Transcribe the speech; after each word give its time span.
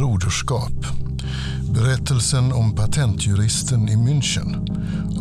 broderskap. 0.00 0.86
Berättelsen 1.74 2.52
om 2.52 2.74
patentjuristen 2.74 3.88
i 3.88 3.96
München 3.96 4.54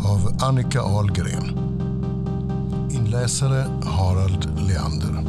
av 0.06 0.38
Annika 0.42 0.82
Ahlgren. 0.82 1.60
Inläsare 2.92 3.66
Harald 3.84 4.60
Leander. 4.68 5.24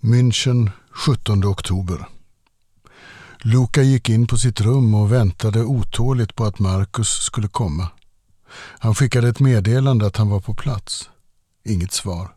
München 0.00 0.70
17 0.90 1.44
oktober. 1.44 2.06
Luca 3.38 3.82
gick 3.82 4.08
in 4.08 4.26
på 4.26 4.36
sitt 4.36 4.60
rum 4.60 4.94
och 4.94 5.12
väntade 5.12 5.64
otåligt 5.64 6.34
på 6.34 6.44
att 6.44 6.58
Marcus 6.58 7.08
skulle 7.08 7.48
komma. 7.48 7.88
Han 8.78 8.94
skickade 8.94 9.28
ett 9.28 9.40
meddelande 9.40 10.06
att 10.06 10.16
han 10.16 10.28
var 10.28 10.40
på 10.40 10.54
plats. 10.54 11.10
Inget 11.68 11.92
svar. 11.92 12.34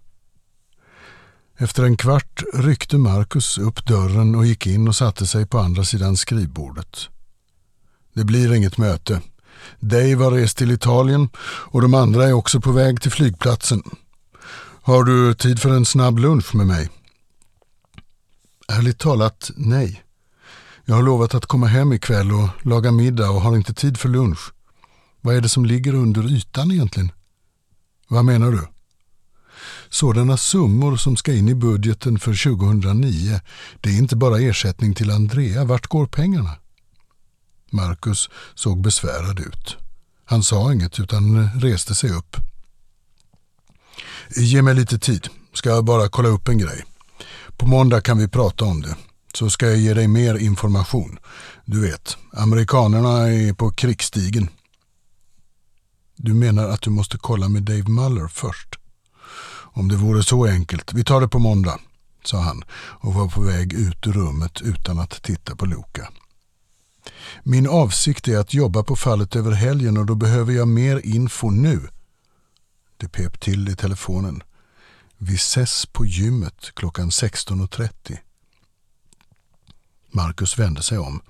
Efter 1.58 1.84
en 1.84 1.98
kvart 1.98 2.44
ryckte 2.54 2.98
Marcus 2.98 3.58
upp 3.58 3.86
dörren 3.86 4.36
och 4.36 4.46
gick 4.46 4.68
in 4.68 4.88
och 4.88 4.96
satte 4.96 5.28
sig 5.28 5.46
på 5.46 5.60
andra 5.60 5.84
sidan 5.84 6.18
skrivbordet. 6.18 7.10
Det 8.14 8.24
blir 8.24 8.54
inget 8.54 8.78
möte. 8.78 9.22
Dave 9.80 10.16
har 10.16 10.32
rest 10.32 10.58
till 10.58 10.72
Italien 10.72 11.30
och 11.42 11.82
de 11.82 11.94
andra 11.94 12.24
är 12.24 12.34
också 12.34 12.62
på 12.62 12.72
väg 12.72 13.02
till 13.02 13.12
flygplatsen. 13.12 13.84
Har 14.82 15.04
du 15.04 15.34
tid 15.34 15.60
för 15.60 15.70
en 15.70 15.86
snabb 15.86 16.20
lunch 16.20 16.56
med 16.56 16.68
mig? 16.68 16.90
Ärligt 18.68 19.00
talat, 19.00 19.52
nej. 19.56 20.04
Jag 20.86 20.96
har 20.96 21.04
lovat 21.04 21.36
att 21.36 21.46
komma 21.46 21.68
hem 21.68 21.94
ikväll 21.94 22.32
och 22.32 22.50
laga 22.66 22.92
middag 22.92 23.30
och 23.30 23.42
har 23.42 23.56
inte 23.56 23.74
tid 23.74 23.98
för 23.98 24.10
lunch. 24.10 24.54
Vad 25.22 25.36
är 25.36 25.42
det 25.42 25.50
som 25.50 25.66
ligger 25.66 25.94
under 25.94 26.32
ytan 26.32 26.72
egentligen? 26.72 27.12
Vad 28.08 28.26
menar 28.26 28.52
du? 28.52 28.68
Sådana 29.90 30.38
summor 30.38 30.98
som 30.98 31.18
ska 31.18 31.34
in 31.34 31.50
i 31.50 31.56
budgeten 31.56 32.20
för 32.20 32.56
2009, 32.56 33.40
det 33.82 33.90
är 33.90 33.98
inte 33.98 34.16
bara 34.16 34.40
ersättning 34.40 34.96
till 34.96 35.12
Andrea. 35.12 35.64
Vart 35.66 35.88
går 35.88 36.06
pengarna? 36.06 36.56
Marcus 37.72 38.30
såg 38.56 38.82
besvärad 38.82 39.40
ut. 39.40 39.78
Han 40.26 40.44
sa 40.44 40.74
inget 40.74 41.00
utan 41.00 41.50
reste 41.60 41.96
sig 41.96 42.10
upp. 42.10 42.38
Ge 44.36 44.62
mig 44.62 44.76
lite 44.76 45.00
tid. 45.00 45.28
Ska 45.54 45.70
jag 45.70 45.86
bara 45.86 46.10
kolla 46.10 46.30
upp 46.30 46.48
en 46.48 46.58
grej. 46.58 46.86
På 47.58 47.68
måndag 47.68 48.02
kan 48.02 48.18
vi 48.18 48.28
prata 48.28 48.66
om 48.66 48.82
det. 48.82 48.96
Så 49.34 49.50
ska 49.50 49.68
jag 49.68 49.78
ge 49.78 49.94
dig 49.94 50.08
mer 50.08 50.36
information. 50.36 51.20
Du 51.66 51.82
vet, 51.82 52.18
amerikanerna 52.32 53.28
är 53.28 53.54
på 53.54 53.72
krigsstigen. 53.72 54.50
Du 56.16 56.34
menar 56.34 56.70
att 56.70 56.82
du 56.82 56.90
måste 56.90 57.18
kolla 57.18 57.50
med 57.50 57.64
Dave 57.64 57.84
Muller 57.84 58.28
först? 58.28 58.79
Om 59.74 59.88
det 59.88 59.96
vore 59.96 60.24
så 60.24 60.46
enkelt. 60.46 60.94
Vi 60.94 61.04
tar 61.04 61.22
det 61.22 61.28
på 61.28 61.40
måndag, 61.40 61.80
sa 62.24 62.40
han 62.42 62.64
och 62.74 63.14
var 63.14 63.28
på 63.28 63.42
väg 63.42 63.74
ut 63.74 64.08
ur 64.08 64.14
rummet 64.14 64.62
utan 64.62 65.00
att 65.00 65.24
titta 65.24 65.56
på 65.56 65.66
Loka. 65.66 66.10
Min 67.44 67.70
avsikt 67.70 68.28
är 68.28 68.38
att 68.38 68.54
jobba 68.54 68.84
på 68.84 68.96
fallet 68.96 69.36
över 69.36 69.52
helgen 69.52 69.98
och 69.98 70.06
då 70.06 70.16
behöver 70.16 70.54
jag 70.54 70.68
mer 70.68 71.02
info 71.06 71.50
nu. 71.50 71.88
Det 72.98 73.08
pep 73.08 73.40
till 73.40 73.70
i 73.70 73.76
telefonen. 73.76 74.44
Vi 75.18 75.36
ses 75.36 75.86
på 75.86 76.06
gymmet 76.06 76.72
klockan 76.74 77.10
16.30. 77.10 78.18
Marcus 80.12 80.60
vände 80.60 80.82
sig 80.82 80.98
om. 80.98 81.22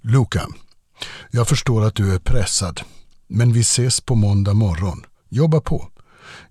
Luka, 0.00 0.48
jag 1.30 1.48
förstår 1.48 1.84
att 1.84 1.94
du 1.94 2.14
är 2.14 2.18
pressad. 2.18 2.80
Men 3.26 3.52
vi 3.52 3.60
ses 3.60 4.00
på 4.00 4.14
måndag 4.14 4.54
morgon. 4.54 5.06
Jobba 5.28 5.60
på. 5.60 5.88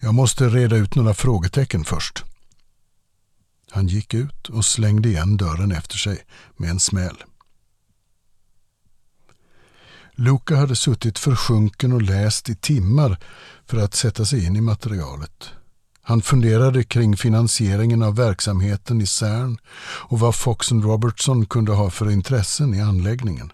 Jag 0.03 0.13
måste 0.13 0.49
reda 0.49 0.75
ut 0.75 0.95
några 0.95 1.13
frågetecken 1.13 1.83
först. 1.83 2.23
Han 3.71 3.87
gick 3.87 4.13
ut 4.13 4.49
och 4.49 4.65
slängde 4.65 5.09
igen 5.09 5.37
dörren 5.37 5.71
efter 5.71 5.97
sig 5.97 6.23
med 6.57 6.69
en 6.69 6.79
smäll. 6.79 7.23
Luca 10.11 10.55
hade 10.55 10.75
suttit 10.75 11.19
försjunken 11.19 11.93
och 11.93 12.01
läst 12.01 12.49
i 12.49 12.55
timmar 12.55 13.19
för 13.65 13.77
att 13.77 13.93
sätta 13.93 14.25
sig 14.25 14.45
in 14.45 14.55
i 14.55 14.61
materialet. 14.61 15.49
Han 16.01 16.21
funderade 16.21 16.83
kring 16.83 17.17
finansieringen 17.17 18.03
av 18.03 18.15
verksamheten 18.15 19.01
i 19.01 19.07
CERN 19.07 19.57
och 20.09 20.19
vad 20.19 20.35
Fox 20.35 20.71
Robertson 20.71 21.45
kunde 21.45 21.71
ha 21.71 21.89
för 21.89 22.09
intressen 22.11 22.73
i 22.73 22.81
anläggningen. 22.81 23.53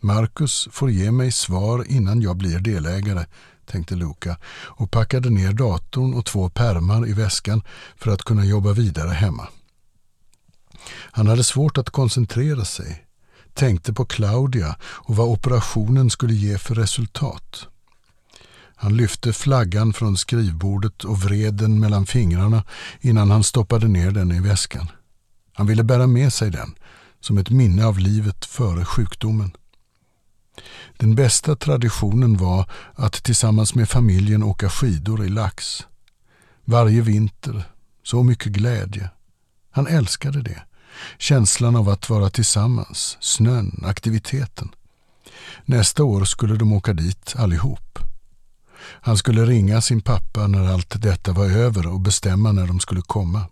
Marcus 0.00 0.68
får 0.72 0.90
ge 0.90 1.10
mig 1.10 1.32
svar 1.32 1.84
innan 1.88 2.22
jag 2.22 2.36
blir 2.36 2.58
delägare, 2.58 3.26
tänkte 3.70 3.94
Luca 3.94 4.36
och 4.66 4.90
packade 4.90 5.30
ner 5.30 5.52
datorn 5.52 6.14
och 6.14 6.26
två 6.26 6.48
pärmar 6.48 7.08
i 7.08 7.12
väskan 7.12 7.62
för 7.96 8.10
att 8.10 8.22
kunna 8.22 8.44
jobba 8.44 8.72
vidare 8.72 9.10
hemma. 9.10 9.48
Han 10.90 11.26
hade 11.26 11.44
svårt 11.44 11.78
att 11.78 11.90
koncentrera 11.90 12.64
sig, 12.64 13.04
tänkte 13.54 13.92
på 13.92 14.04
Claudia 14.04 14.76
och 14.82 15.16
vad 15.16 15.28
operationen 15.28 16.10
skulle 16.10 16.34
ge 16.34 16.58
för 16.58 16.74
resultat. 16.74 17.66
Han 18.76 18.96
lyfte 18.96 19.32
flaggan 19.32 19.92
från 19.92 20.16
skrivbordet 20.16 21.04
och 21.04 21.22
vred 21.22 21.54
den 21.54 21.80
mellan 21.80 22.06
fingrarna 22.06 22.64
innan 23.00 23.30
han 23.30 23.44
stoppade 23.44 23.88
ner 23.88 24.10
den 24.10 24.32
i 24.32 24.40
väskan. 24.40 24.88
Han 25.52 25.66
ville 25.66 25.84
bära 25.84 26.06
med 26.06 26.32
sig 26.32 26.50
den 26.50 26.74
som 27.20 27.38
ett 27.38 27.50
minne 27.50 27.86
av 27.86 27.98
livet 27.98 28.44
före 28.44 28.84
sjukdomen. 28.84 29.52
Den 31.00 31.14
bästa 31.14 31.56
traditionen 31.56 32.36
var 32.36 32.70
att 32.94 33.12
tillsammans 33.12 33.74
med 33.74 33.88
familjen 33.88 34.42
åka 34.42 34.70
skidor 34.70 35.24
i 35.24 35.28
Lax. 35.28 35.86
Varje 36.64 37.00
vinter, 37.00 37.64
så 38.02 38.22
mycket 38.22 38.52
glädje. 38.52 39.10
Han 39.70 39.86
älskade 39.86 40.42
det. 40.42 40.62
Känslan 41.18 41.76
av 41.76 41.88
att 41.88 42.10
vara 42.10 42.30
tillsammans, 42.30 43.16
snön, 43.20 43.84
aktiviteten. 43.86 44.68
Nästa 45.64 46.04
år 46.04 46.24
skulle 46.24 46.56
de 46.56 46.72
åka 46.72 46.92
dit 46.92 47.34
allihop. 47.36 47.98
Han 48.82 49.16
skulle 49.16 49.44
ringa 49.44 49.80
sin 49.80 50.00
pappa 50.00 50.46
när 50.46 50.72
allt 50.72 51.02
detta 51.02 51.32
var 51.32 51.44
över 51.44 51.86
och 51.86 52.00
bestämma 52.00 52.52
när 52.52 52.66
de 52.66 52.80
skulle 52.80 53.02
komma. 53.02 53.44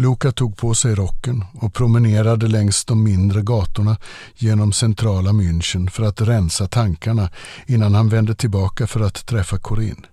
Luca 0.00 0.32
tog 0.32 0.56
på 0.56 0.74
sig 0.74 0.94
rocken 0.94 1.44
och 1.52 1.74
promenerade 1.74 2.48
längs 2.48 2.84
de 2.84 3.02
mindre 3.02 3.42
gatorna 3.42 3.96
genom 4.36 4.72
centrala 4.72 5.30
München 5.30 5.90
för 5.90 6.02
att 6.02 6.20
rensa 6.20 6.68
tankarna 6.68 7.30
innan 7.66 7.94
han 7.94 8.08
vände 8.08 8.34
tillbaka 8.34 8.86
för 8.86 9.00
att 9.00 9.26
träffa 9.26 9.58
Corinne. 9.58 10.06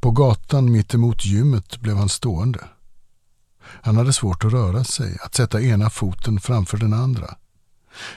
På 0.00 0.10
gatan 0.10 0.72
mittemot 0.72 1.24
gymmet 1.24 1.80
blev 1.80 1.96
han 1.96 2.08
stående. 2.08 2.60
Han 3.62 3.96
hade 3.96 4.12
svårt 4.12 4.44
att 4.44 4.52
röra 4.52 4.84
sig, 4.84 5.18
att 5.24 5.34
sätta 5.34 5.62
ena 5.62 5.90
foten 5.90 6.40
framför 6.40 6.78
den 6.78 6.92
andra. 6.92 7.34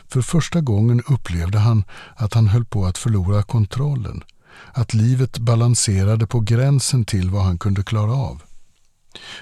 För 0.08 0.22
första 0.22 0.62
gången 0.62 1.02
upplevde 1.08 1.60
han 1.60 1.84
att 2.16 2.34
han 2.34 2.48
höll 2.48 2.66
på 2.66 2.86
att 2.86 2.98
förlora 2.98 3.44
kontrollen, 3.44 4.24
att 4.72 4.94
livet 4.94 5.38
balanserade 5.38 6.28
på 6.28 6.40
gränsen 6.40 7.06
till 7.06 7.30
vad 7.30 7.44
han 7.44 7.58
kunde 7.58 7.84
klara 7.84 8.14
av. 8.14 8.42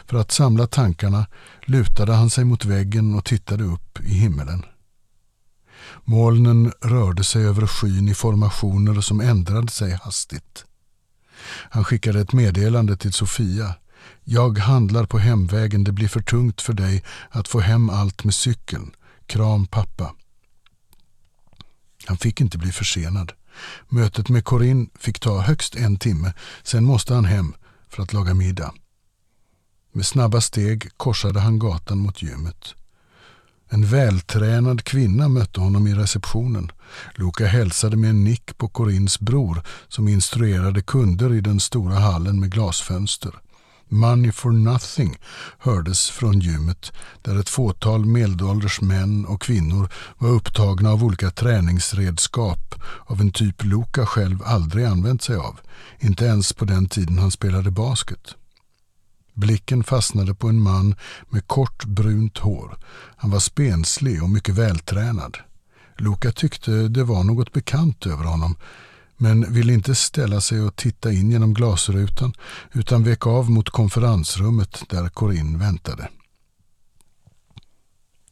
För 0.05 0.17
att 0.17 0.31
samla 0.31 0.67
tankarna 0.67 1.25
lutade 1.65 2.13
han 2.13 2.29
sig 2.29 2.45
mot 2.45 2.65
väggen 2.65 3.15
och 3.15 3.25
tittade 3.25 3.63
upp 3.63 3.99
i 3.99 4.13
himmelen. 4.13 4.65
Molnen 6.03 6.73
rörde 6.81 7.23
sig 7.23 7.45
över 7.45 7.67
skyn 7.67 8.09
i 8.09 8.13
formationer 8.13 9.01
som 9.01 9.21
ändrade 9.21 9.71
sig 9.71 9.99
hastigt. 10.03 10.65
Han 11.47 11.83
skickade 11.83 12.21
ett 12.21 12.33
meddelande 12.33 12.97
till 12.97 13.13
Sofia. 13.13 13.75
Jag 14.23 14.57
handlar 14.57 15.05
på 15.05 15.17
hemvägen, 15.19 15.83
det 15.83 15.91
blir 15.91 16.07
för 16.07 16.21
tungt 16.21 16.61
för 16.61 16.73
dig 16.73 17.03
att 17.29 17.47
få 17.47 17.59
hem 17.59 17.89
allt 17.89 18.23
med 18.23 18.33
cykeln. 18.33 18.91
Kram 19.25 19.67
pappa. 19.67 20.13
Han 22.05 22.17
fick 22.17 22.41
inte 22.41 22.57
bli 22.57 22.71
försenad. 22.71 23.31
Mötet 23.89 24.29
med 24.29 24.45
Corinne 24.45 24.87
fick 24.99 25.19
ta 25.19 25.41
högst 25.41 25.75
en 25.75 25.97
timme, 25.97 26.33
sen 26.63 26.83
måste 26.85 27.13
han 27.13 27.25
hem 27.25 27.53
för 27.89 28.03
att 28.03 28.13
laga 28.13 28.33
middag. 28.33 28.73
Med 29.93 30.05
snabba 30.05 30.41
steg 30.41 30.89
korsade 30.97 31.39
han 31.39 31.59
gatan 31.59 31.97
mot 31.97 32.21
gymmet. 32.21 32.75
En 33.69 33.85
vältränad 33.85 34.83
kvinna 34.83 35.29
mötte 35.29 35.59
honom 35.59 35.87
i 35.87 35.93
receptionen. 35.93 36.71
Luca 37.15 37.45
hälsade 37.45 37.97
med 37.97 38.09
en 38.09 38.23
nick 38.23 38.57
på 38.57 38.67
Corins 38.67 39.19
bror 39.19 39.63
som 39.87 40.07
instruerade 40.07 40.81
kunder 40.81 41.33
i 41.33 41.41
den 41.41 41.59
stora 41.59 41.95
hallen 41.95 42.39
med 42.39 42.51
glasfönster. 42.51 43.31
Money 43.87 44.31
for 44.31 44.51
nothing 44.51 45.17
hördes 45.59 46.09
från 46.09 46.39
gymmet 46.39 46.91
där 47.21 47.39
ett 47.39 47.49
fåtal 47.49 48.05
medelålders 48.05 48.81
män 48.81 49.25
och 49.25 49.41
kvinnor 49.41 49.89
var 50.17 50.29
upptagna 50.29 50.91
av 50.91 51.03
olika 51.03 51.31
träningsredskap 51.31 52.75
av 53.05 53.21
en 53.21 53.31
typ 53.31 53.63
Luca 53.63 54.05
själv 54.05 54.43
aldrig 54.45 54.85
använt 54.85 55.21
sig 55.21 55.35
av, 55.35 55.59
inte 55.99 56.25
ens 56.25 56.53
på 56.53 56.65
den 56.65 56.89
tiden 56.89 57.17
han 57.17 57.31
spelade 57.31 57.71
basket. 57.71 58.35
Blicken 59.33 59.83
fastnade 59.83 60.35
på 60.35 60.47
en 60.47 60.61
man 60.61 60.95
med 61.29 61.47
kort 61.47 61.85
brunt 61.85 62.37
hår. 62.37 62.77
Han 63.15 63.31
var 63.31 63.39
spenslig 63.39 64.23
och 64.23 64.29
mycket 64.29 64.55
vältränad. 64.55 65.37
Luca 65.97 66.31
tyckte 66.31 66.71
det 66.71 67.03
var 67.03 67.23
något 67.23 67.53
bekant 67.53 68.05
över 68.05 68.23
honom 68.23 68.55
men 69.17 69.53
ville 69.53 69.73
inte 69.73 69.95
ställa 69.95 70.41
sig 70.41 70.61
och 70.61 70.75
titta 70.75 71.11
in 71.11 71.31
genom 71.31 71.53
glasrutan 71.53 72.33
utan 72.71 73.03
vek 73.03 73.27
av 73.27 73.51
mot 73.51 73.69
konferensrummet 73.69 74.83
där 74.89 75.09
Corinne 75.09 75.57
väntade. 75.57 76.09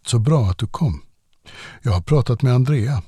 Så 0.06 0.19
bra 0.19 0.45
att 0.50 0.57
du 0.57 0.68
kom. 0.68 1.02
Jag 1.81 1.92
har 1.92 2.02
pratat 2.02 2.42
med 2.42 2.54
Andrea. 2.54 3.04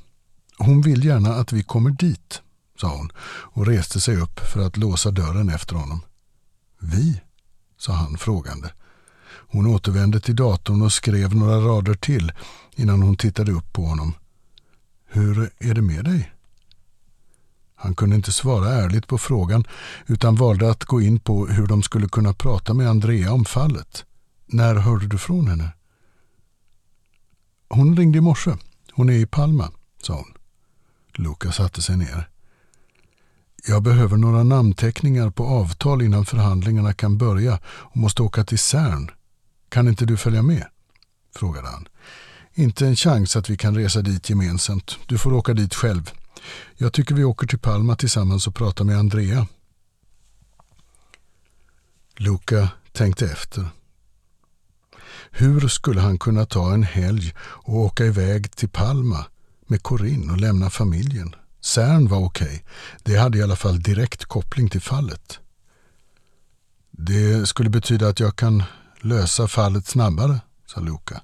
Hon 0.57 0.81
vill 0.81 1.05
gärna 1.05 1.33
att 1.33 1.53
vi 1.53 1.63
kommer 1.63 1.89
dit, 1.89 2.41
sa 2.81 2.95
hon 2.97 3.11
och 3.27 3.65
reste 3.65 3.99
sig 3.99 4.17
upp 4.17 4.39
för 4.39 4.59
att 4.59 4.77
låsa 4.77 5.11
dörren 5.11 5.49
efter 5.49 5.75
honom. 5.75 6.01
Vi? 6.79 7.21
Sa 7.81 7.93
han 7.93 8.17
frågande. 8.17 8.73
Hon 9.27 9.65
återvände 9.65 10.19
till 10.19 10.35
datorn 10.35 10.81
och 10.81 10.93
skrev 10.93 11.35
några 11.35 11.57
rader 11.57 11.93
till 11.93 12.31
innan 12.75 13.01
hon 13.01 13.17
tittade 13.17 13.51
upp 13.51 13.73
på 13.73 13.85
honom. 13.85 14.13
Hur 15.05 15.51
är 15.59 15.73
det 15.73 15.81
med 15.81 16.05
dig? 16.05 16.31
Han 17.75 17.95
kunde 17.95 18.15
inte 18.15 18.31
svara 18.31 18.69
ärligt 18.69 19.07
på 19.07 19.17
frågan 19.17 19.63
utan 20.07 20.35
valde 20.35 20.71
att 20.71 20.85
gå 20.85 21.01
in 21.01 21.19
på 21.19 21.47
hur 21.47 21.67
de 21.67 21.83
skulle 21.83 22.07
kunna 22.07 22.33
prata 22.33 22.73
med 22.73 22.89
Andrea 22.89 23.33
om 23.33 23.45
fallet. 23.45 24.05
När 24.45 24.75
hörde 24.75 25.07
du 25.07 25.17
från 25.17 25.47
henne? 25.47 25.71
Hon 27.69 27.97
ringde 27.97 28.17
i 28.17 28.21
morse. 28.21 28.51
Hon 28.91 29.09
är 29.09 29.13
i 29.13 29.25
Palma, 29.25 29.71
sa 30.01 30.15
hon. 30.15 30.33
Luca 31.13 31.51
satte 31.51 31.81
sig 31.81 31.97
ner. 31.97 32.30
Jag 33.67 33.83
behöver 33.83 34.17
några 34.17 34.43
namnteckningar 34.43 35.29
på 35.29 35.45
avtal 35.45 36.01
innan 36.01 36.25
förhandlingarna 36.25 36.93
kan 36.93 37.17
börja 37.17 37.59
och 37.65 37.97
måste 37.97 38.21
åka 38.21 38.43
till 38.43 38.59
CERN. 38.59 39.11
Kan 39.69 39.87
inte 39.87 40.05
du 40.05 40.17
följa 40.17 40.41
med? 40.41 40.65
frågade 41.35 41.67
han. 41.67 41.87
Inte 42.53 42.87
en 42.87 42.95
chans 42.95 43.35
att 43.35 43.49
vi 43.49 43.57
kan 43.57 43.75
resa 43.75 44.01
dit 44.01 44.29
gemensamt. 44.29 44.97
Du 45.07 45.17
får 45.17 45.33
åka 45.33 45.53
dit 45.53 45.75
själv. 45.75 46.11
Jag 46.77 46.93
tycker 46.93 47.15
vi 47.15 47.23
åker 47.23 47.47
till 47.47 47.59
Palma 47.59 47.95
tillsammans 47.95 48.47
och 48.47 48.55
pratar 48.55 48.85
med 48.85 48.97
Andrea. 48.97 49.47
Luca 52.17 52.69
tänkte 52.91 53.25
efter. 53.25 53.67
Hur 55.31 55.67
skulle 55.67 56.01
han 56.01 56.19
kunna 56.19 56.45
ta 56.45 56.73
en 56.73 56.83
helg 56.83 57.33
och 57.39 57.75
åka 57.75 58.05
iväg 58.05 58.51
till 58.51 58.69
Palma 58.69 59.25
med 59.67 59.83
Corinne 59.83 60.31
och 60.31 60.39
lämna 60.39 60.69
familjen? 60.69 61.35
CERN 61.61 62.07
var 62.07 62.17
okej. 62.17 62.47
Okay. 62.47 62.59
Det 63.03 63.15
hade 63.15 63.37
i 63.37 63.43
alla 63.43 63.55
fall 63.55 63.81
direkt 63.81 64.25
koppling 64.25 64.69
till 64.69 64.81
fallet. 64.81 65.39
Det 66.91 67.47
skulle 67.47 67.69
betyda 67.69 68.07
att 68.07 68.19
jag 68.19 68.35
kan 68.35 68.63
lösa 69.01 69.47
fallet 69.47 69.87
snabbare, 69.87 70.39
sa 70.65 70.79
Luca. 70.79 71.21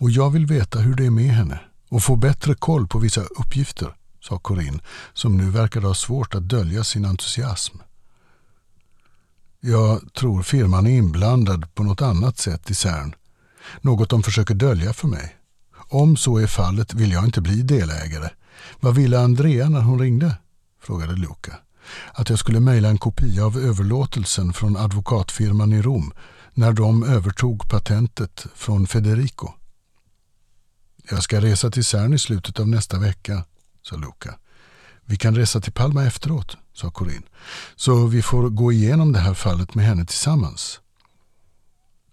Och 0.00 0.10
jag 0.10 0.30
vill 0.30 0.46
veta 0.46 0.78
hur 0.78 0.94
det 0.94 1.06
är 1.06 1.10
med 1.10 1.30
henne 1.34 1.60
och 1.88 2.02
få 2.02 2.16
bättre 2.16 2.54
koll 2.54 2.88
på 2.88 2.98
vissa 2.98 3.20
uppgifter, 3.20 3.94
sa 4.20 4.38
Corinne 4.38 4.80
som 5.12 5.36
nu 5.36 5.50
verkade 5.50 5.86
ha 5.86 5.94
svårt 5.94 6.34
att 6.34 6.48
dölja 6.48 6.84
sin 6.84 7.04
entusiasm. 7.04 7.76
Jag 9.60 10.14
tror 10.14 10.42
firman 10.42 10.86
är 10.86 10.90
inblandad 10.90 11.74
på 11.74 11.82
något 11.82 12.02
annat 12.02 12.38
sätt 12.38 12.70
i 12.70 12.74
CERN. 12.74 13.14
Något 13.80 14.10
de 14.10 14.22
försöker 14.22 14.54
dölja 14.54 14.92
för 14.92 15.08
mig. 15.08 15.36
Om 15.88 16.16
så 16.16 16.38
är 16.38 16.46
fallet 16.46 16.94
vill 16.94 17.12
jag 17.12 17.24
inte 17.24 17.40
bli 17.40 17.62
delägare. 17.62 18.28
Vad 18.80 18.94
ville 18.94 19.20
Andrea 19.20 19.68
när 19.68 19.80
hon 19.80 19.98
ringde? 19.98 20.36
frågade 20.82 21.12
Luca. 21.12 21.56
Att 22.12 22.30
jag 22.30 22.38
skulle 22.38 22.60
mejla 22.60 22.88
en 22.88 22.98
kopia 22.98 23.44
av 23.44 23.58
överlåtelsen 23.58 24.52
från 24.52 24.76
advokatfirman 24.76 25.72
i 25.72 25.82
Rom 25.82 26.12
när 26.54 26.72
de 26.72 27.02
övertog 27.02 27.68
patentet 27.70 28.46
från 28.54 28.86
Federico. 28.86 29.52
Jag 31.10 31.22
ska 31.22 31.40
resa 31.40 31.70
till 31.70 31.84
CERN 31.84 32.14
i 32.14 32.18
slutet 32.18 32.60
av 32.60 32.68
nästa 32.68 32.98
vecka, 32.98 33.44
sa 33.82 33.96
Luca. 33.96 34.34
Vi 35.04 35.16
kan 35.16 35.36
resa 35.36 35.60
till 35.60 35.72
Palma 35.72 36.04
efteråt, 36.04 36.56
sa 36.72 36.90
Corinne. 36.90 37.26
Så 37.76 38.06
vi 38.06 38.22
får 38.22 38.48
gå 38.48 38.72
igenom 38.72 39.12
det 39.12 39.18
här 39.18 39.34
fallet 39.34 39.74
med 39.74 39.84
henne 39.84 40.04
tillsammans. 40.04 40.80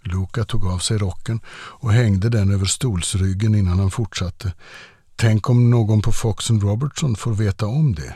Luca 0.02 0.46
tog 0.46 0.66
av 0.66 0.80
sig 0.80 0.98
rocken 0.98 1.40
och 1.50 1.92
hängde 1.92 2.30
den 2.30 2.52
över 2.54 2.66
stolsryggen 2.66 3.56
innan 3.56 3.80
han 3.80 3.92
fortsatte. 3.92 4.54
Tänk 5.20 5.50
om 5.50 5.70
någon 5.70 6.02
på 6.02 6.12
Fox 6.12 6.50
Robertson 6.50 7.16
får 7.16 7.34
veta 7.34 7.68
om 7.68 7.96
det. 7.96 8.16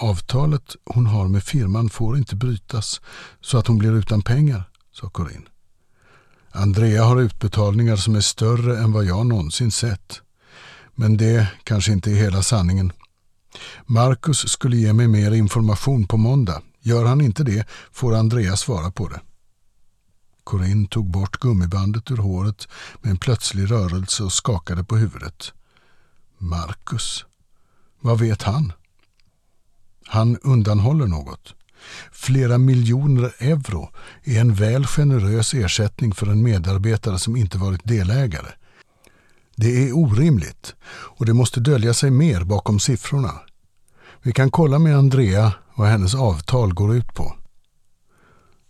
Avtalet 0.00 0.76
hon 0.84 1.06
har 1.06 1.28
med 1.28 1.42
firman 1.42 1.90
får 1.90 2.18
inte 2.18 2.36
brytas 2.36 3.00
så 3.40 3.58
att 3.58 3.66
hon 3.66 3.78
blir 3.78 3.92
utan 3.92 4.22
pengar, 4.22 4.70
sa 4.92 5.10
Corinne. 5.10 5.46
Andrea 6.50 7.04
har 7.04 7.20
utbetalningar 7.20 7.96
som 7.96 8.14
är 8.14 8.20
större 8.20 8.78
än 8.78 8.92
vad 8.92 9.04
jag 9.04 9.26
någonsin 9.26 9.70
sett. 9.70 10.20
Men 10.94 11.16
det 11.16 11.48
kanske 11.64 11.92
inte 11.92 12.10
är 12.10 12.14
hela 12.14 12.42
sanningen. 12.42 12.92
Marcus 13.86 14.48
skulle 14.48 14.76
ge 14.76 14.92
mig 14.92 15.08
mer 15.08 15.30
information 15.32 16.06
på 16.06 16.16
måndag. 16.16 16.62
Gör 16.80 17.04
han 17.04 17.20
inte 17.20 17.44
det 17.44 17.68
får 17.92 18.14
Andrea 18.14 18.56
svara 18.56 18.90
på 18.90 19.08
det. 19.08 19.20
Corinne 20.48 20.88
tog 20.88 21.10
bort 21.10 21.40
gummibandet 21.40 22.10
ur 22.10 22.16
håret 22.16 22.68
med 23.00 23.10
en 23.10 23.16
plötslig 23.16 23.70
rörelse 23.70 24.22
och 24.22 24.32
skakade 24.32 24.84
på 24.84 24.96
huvudet. 24.96 25.52
Marcus. 26.38 27.24
Vad 28.00 28.18
vet 28.18 28.42
han? 28.42 28.72
Han 30.06 30.36
undanhåller 30.36 31.06
något. 31.06 31.54
Flera 32.12 32.58
miljoner 32.58 33.34
euro 33.38 33.90
är 34.24 34.40
en 34.40 34.54
väl 34.54 34.86
generös 34.86 35.54
ersättning 35.54 36.14
för 36.14 36.26
en 36.26 36.42
medarbetare 36.42 37.18
som 37.18 37.36
inte 37.36 37.58
varit 37.58 37.84
delägare. 37.84 38.52
Det 39.56 39.88
är 39.88 39.96
orimligt 39.96 40.74
och 40.88 41.26
det 41.26 41.34
måste 41.34 41.60
dölja 41.60 41.94
sig 41.94 42.10
mer 42.10 42.44
bakom 42.44 42.80
siffrorna. 42.80 43.32
Vi 44.22 44.32
kan 44.32 44.50
kolla 44.50 44.78
med 44.78 44.96
Andrea 44.96 45.52
vad 45.74 45.88
hennes 45.88 46.14
avtal 46.14 46.74
går 46.74 46.94
ut 46.96 47.14
på. 47.14 47.34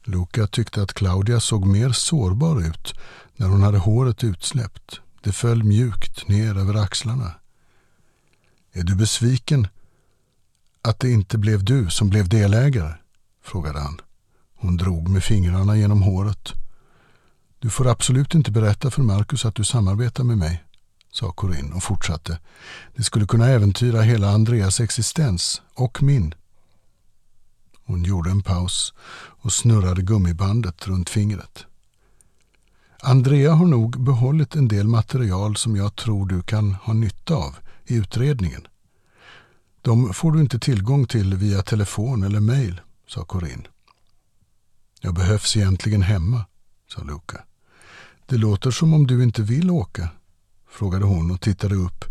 Luca 0.09 0.47
tyckte 0.47 0.83
att 0.83 0.95
Claudia 0.95 1.41
såg 1.41 1.67
mer 1.67 1.93
sårbar 1.93 2.61
ut 2.61 2.95
när 3.37 3.47
hon 3.47 3.63
hade 3.63 3.79
håret 3.79 4.25
utsläppt. 4.25 5.01
Det 5.23 5.33
föll 5.33 5.65
mjukt 5.65 6.29
ner 6.29 6.59
över 6.59 6.75
axlarna. 6.75 7.33
Är 8.73 8.83
du 8.83 8.95
besviken 8.95 9.69
att 10.83 11.01
det 11.01 11.11
inte 11.11 11.39
blev 11.39 11.65
du 11.65 11.91
som 11.91 12.11
blev 12.11 12.29
delägare? 12.29 12.93
frågade 13.45 13.81
han. 13.81 14.01
Hon 14.55 14.77
drog 14.77 15.09
med 15.09 15.25
fingrarna 15.25 15.77
genom 15.77 16.03
håret. 16.03 16.53
Du 17.59 17.71
får 17.71 17.89
absolut 17.89 18.35
inte 18.35 18.51
berätta 18.51 18.91
för 18.91 19.03
Marcus 19.03 19.45
att 19.45 19.55
du 19.55 19.65
samarbetar 19.65 20.25
med 20.25 20.39
mig, 20.39 20.65
sa 21.13 21.33
Corinne 21.33 21.75
och 21.75 21.83
fortsatte. 21.83 22.39
Det 22.97 23.03
skulle 23.03 23.27
kunna 23.27 23.47
äventyra 23.49 24.03
hela 24.03 24.31
Andreas 24.31 24.81
existens 24.81 25.63
och 25.75 26.03
min. 26.03 26.35
Hon 27.89 28.05
gjorde 28.05 28.31
en 28.31 28.43
paus 28.43 28.95
och 29.19 29.53
snurrade 29.53 30.03
gummibandet 30.03 30.89
runt 30.89 31.11
fingret. 31.11 31.67
Andrea 33.03 33.53
har 33.53 33.67
nog 33.67 34.01
behållit 34.01 34.55
en 34.55 34.69
del 34.69 34.89
material 34.89 35.57
som 35.57 35.77
jag 35.77 35.97
tror 35.97 36.27
du 36.27 36.43
kan 36.43 36.75
ha 36.75 36.93
nytta 36.93 37.35
av 37.35 37.57
i 37.87 37.95
utredningen. 37.95 38.67
De 39.83 40.15
får 40.15 40.33
du 40.33 40.41
inte 40.41 40.59
tillgång 40.59 41.07
till 41.07 41.35
via 41.35 41.63
telefon 41.63 42.23
eller 42.23 42.41
mejl, 42.41 42.81
sa 43.07 43.25
Corinne. 43.25 43.65
Jag 45.01 45.15
behövs 45.15 45.57
egentligen 45.57 46.03
hemma, 46.03 46.45
sa 46.89 47.03
Luca. 47.03 47.41
Det 48.27 48.37
låter 48.37 48.71
som 48.71 48.95
om 48.95 49.07
du 49.07 49.23
inte 49.23 49.43
vill 49.43 49.71
åka, 49.71 50.09
frågade 50.71 51.05
hon 51.05 51.31
och 51.31 51.41
tittade 51.41 51.75
upp, 51.75 52.05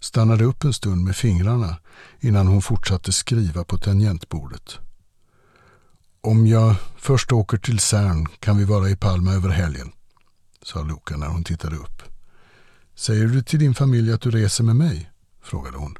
stannade 0.00 0.44
upp 0.44 0.64
en 0.64 0.72
stund 0.72 1.04
med 1.04 1.16
fingrarna 1.16 1.76
innan 2.20 2.46
hon 2.46 2.62
fortsatte 2.62 3.12
skriva 3.12 3.64
på 3.64 3.78
tangentbordet. 3.78 4.78
Om 6.24 6.46
jag 6.46 6.74
först 6.96 7.32
åker 7.32 7.58
till 7.58 7.78
CERN 7.78 8.26
kan 8.26 8.58
vi 8.58 8.64
vara 8.64 8.90
i 8.90 8.96
Palma 8.96 9.32
över 9.32 9.48
helgen, 9.48 9.92
sa 10.62 10.82
Luca 10.82 11.16
när 11.16 11.26
hon 11.26 11.44
tittade 11.44 11.76
upp. 11.76 12.02
Säger 12.94 13.26
du 13.26 13.42
till 13.42 13.58
din 13.58 13.74
familj 13.74 14.12
att 14.12 14.20
du 14.20 14.30
reser 14.30 14.64
med 14.64 14.76
mig? 14.76 15.10
frågade 15.42 15.76
hon. 15.76 15.94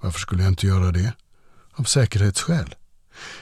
Varför 0.00 0.18
skulle 0.20 0.42
jag 0.42 0.52
inte 0.52 0.66
göra 0.66 0.92
det? 0.92 1.14
Av 1.74 1.84
säkerhetsskäl. 1.84 2.74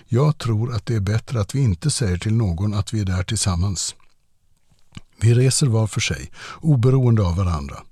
Jag 0.07 0.39
tror 0.39 0.75
att 0.75 0.87
det 0.87 0.95
är 0.95 1.01
bättre 1.01 1.41
att 1.41 1.55
vi 1.55 1.61
inte 1.61 1.91
säger 1.91 2.19
till 2.19 2.35
någon 2.35 2.75
att 2.75 2.93
vi 2.93 3.01
är 3.01 3.05
där 3.05 3.23
tillsammans. 3.23 3.95
Vi 5.21 5.35
reser 5.35 5.67
var 5.67 5.87
för 5.87 6.01
sig, 6.01 6.31
oberoende 6.61 7.23
av 7.23 7.37
varandra. 7.37 7.83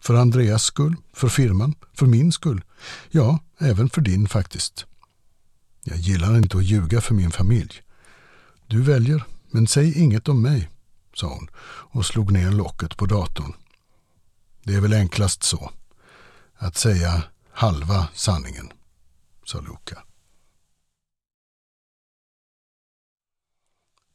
För 0.00 0.14
Andreas 0.14 0.62
skull, 0.62 0.96
för 1.12 1.28
firman, 1.28 1.74
för 1.94 2.06
min 2.06 2.32
skull. 2.32 2.64
Ja, 3.10 3.38
även 3.58 3.90
för 3.90 4.00
din 4.00 4.28
faktiskt. 4.28 4.86
Jag 5.88 5.98
gillar 5.98 6.36
inte 6.36 6.56
att 6.56 6.64
ljuga 6.64 7.00
för 7.00 7.14
min 7.14 7.30
familj. 7.30 7.82
Du 8.66 8.82
väljer, 8.82 9.24
men 9.50 9.66
säg 9.66 9.98
inget 9.98 10.28
om 10.28 10.42
mig, 10.42 10.70
sa 11.14 11.26
hon 11.28 11.48
och 11.66 12.06
slog 12.06 12.32
ner 12.32 12.50
locket 12.50 12.96
på 12.96 13.06
datorn. 13.06 13.52
Det 14.62 14.74
är 14.74 14.80
väl 14.80 14.92
enklast 14.92 15.42
så. 15.42 15.70
Att 16.56 16.76
säga 16.76 17.22
halva 17.50 18.08
sanningen, 18.14 18.72
sa 19.44 19.60
Luca. 19.60 20.02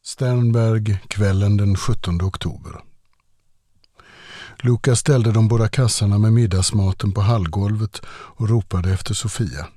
Sternberg 0.03 0.99
kvällen 1.07 1.57
den 1.57 1.77
17 1.77 2.21
oktober. 2.21 2.81
Luca 4.59 4.95
ställde 4.95 5.31
de 5.31 5.47
båda 5.47 5.67
kassarna 5.67 6.17
med 6.17 6.33
middagsmaten 6.33 7.11
på 7.11 7.21
hallgolvet 7.21 8.01
och 8.07 8.49
ropade 8.49 8.93
efter 8.93 9.13
Sofia. 9.13 9.67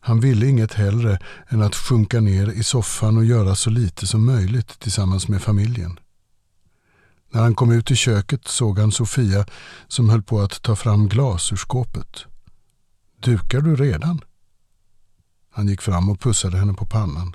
Han 0.00 0.20
ville 0.20 0.46
inget 0.46 0.74
hellre 0.74 1.18
än 1.48 1.62
att 1.62 1.74
sjunka 1.74 2.20
ner 2.20 2.50
i 2.50 2.62
soffan 2.62 3.16
och 3.16 3.24
göra 3.24 3.54
så 3.54 3.70
lite 3.70 4.06
som 4.06 4.26
möjligt 4.26 4.78
tillsammans 4.78 5.28
med 5.28 5.42
familjen. 5.42 5.98
När 7.32 7.42
han 7.42 7.54
kom 7.54 7.72
ut 7.72 7.90
i 7.90 7.96
köket 7.96 8.48
såg 8.48 8.78
han 8.78 8.92
Sofia 8.92 9.46
som 9.88 10.08
höll 10.08 10.22
på 10.22 10.40
att 10.40 10.62
ta 10.62 10.76
fram 10.76 11.08
glas 11.08 11.52
ur 11.52 11.56
skåpet. 11.56 12.24
Dukar 13.22 13.60
du 13.60 13.76
redan? 13.76 14.20
Han 15.50 15.68
gick 15.68 15.82
fram 15.82 16.10
och 16.10 16.20
pussade 16.20 16.58
henne 16.58 16.74
på 16.74 16.86
pannan. 16.86 17.34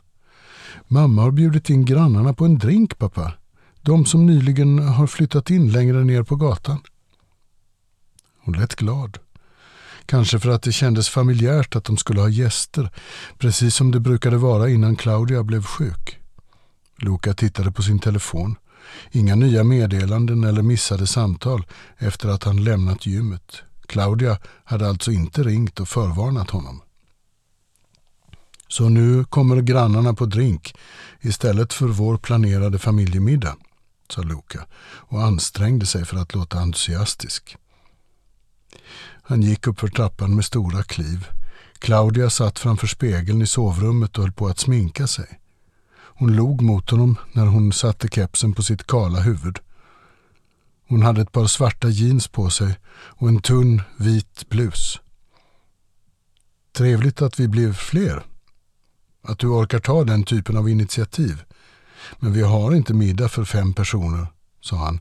Mamma 0.88 1.22
har 1.22 1.32
bjudit 1.32 1.70
in 1.70 1.86
grannarna 1.86 2.34
på 2.34 2.46
en 2.46 2.58
drink, 2.58 2.98
pappa. 2.98 3.34
De 3.82 4.06
som 4.06 4.26
nyligen 4.26 4.80
har 4.80 5.08
flyttat 5.08 5.50
in 5.50 5.72
längre 5.72 6.04
ner 6.04 6.24
på 6.24 6.36
gatan. 6.36 6.80
Hon 8.38 8.54
lät 8.54 8.76
glad. 8.76 9.18
Kanske 10.06 10.40
för 10.40 10.50
att 10.50 10.62
det 10.62 10.72
kändes 10.72 11.10
familjärt 11.10 11.76
att 11.76 11.84
de 11.84 11.98
skulle 11.98 12.22
ha 12.22 12.30
gäster, 12.30 12.90
precis 13.38 13.76
som 13.76 13.92
det 13.92 14.00
brukade 14.00 14.38
vara 14.38 14.70
innan 14.70 14.96
Claudia 14.96 15.44
blev 15.44 15.64
sjuk. 15.64 16.20
Luca 16.98 17.34
tittade 17.34 17.72
på 17.72 17.84
sin 17.84 18.00
telefon. 18.00 18.56
Inga 19.12 19.36
nya 19.36 19.64
meddelanden 19.64 20.44
eller 20.44 20.62
missade 20.62 21.08
samtal 21.08 21.66
efter 21.98 22.30
att 22.30 22.44
han 22.44 22.64
lämnat 22.64 23.06
gymmet. 23.06 23.64
Claudia 23.88 24.38
hade 24.64 24.90
alltså 24.90 25.12
inte 25.12 25.44
ringt 25.44 25.80
och 25.80 25.90
förvarnat 25.90 26.50
honom. 26.50 26.82
Så 28.68 28.90
nu 28.90 29.24
kommer 29.26 29.62
grannarna 29.62 30.14
på 30.14 30.26
drink 30.26 30.76
istället 31.22 31.74
för 31.74 31.88
vår 31.88 32.18
planerade 32.18 32.80
familjemiddag, 32.80 33.56
sa 34.10 34.22
Luca 34.22 34.66
och 34.84 35.24
ansträngde 35.24 35.86
sig 35.86 36.06
för 36.06 36.18
att 36.18 36.34
låta 36.34 36.60
entusiastisk. 36.60 37.58
Han 39.28 39.42
gick 39.42 39.68
upp 39.68 39.80
för 39.80 39.88
trappan 39.88 40.36
med 40.36 40.46
stora 40.46 40.84
kliv. 40.84 41.28
Claudia 41.80 42.30
satt 42.30 42.60
framför 42.60 42.88
spegeln 42.88 43.42
i 43.42 43.48
sovrummet 43.48 44.18
och 44.18 44.24
höll 44.24 44.34
på 44.34 44.48
att 44.48 44.60
sminka 44.60 45.08
sig. 45.08 45.40
Hon 45.98 46.36
log 46.36 46.62
mot 46.62 46.90
honom 46.90 47.18
när 47.32 47.46
hon 47.46 47.74
satte 47.74 48.08
kepsen 48.08 48.54
på 48.54 48.64
sitt 48.64 48.88
kala 48.88 49.20
huvud. 49.20 49.60
Hon 50.88 51.02
hade 51.02 51.22
ett 51.22 51.32
par 51.32 51.48
svarta 51.48 51.90
jeans 51.90 52.28
på 52.28 52.50
sig 52.50 52.76
och 52.92 53.28
en 53.28 53.42
tunn 53.42 53.82
vit 53.98 54.50
blus. 54.50 55.00
Trevligt 56.72 57.22
att 57.22 57.40
vi 57.40 57.48
blev 57.48 57.74
fler. 57.74 58.24
Att 59.22 59.40
du 59.40 59.48
orkar 59.48 59.80
ta 59.80 60.04
den 60.04 60.24
typen 60.24 60.58
av 60.58 60.70
initiativ. 60.70 61.44
Men 62.20 62.34
vi 62.34 62.42
har 62.42 62.76
inte 62.76 62.94
middag 62.94 63.30
för 63.30 63.46
fem 63.46 63.74
personer, 63.74 64.28
sa 64.62 64.76
han 64.76 65.00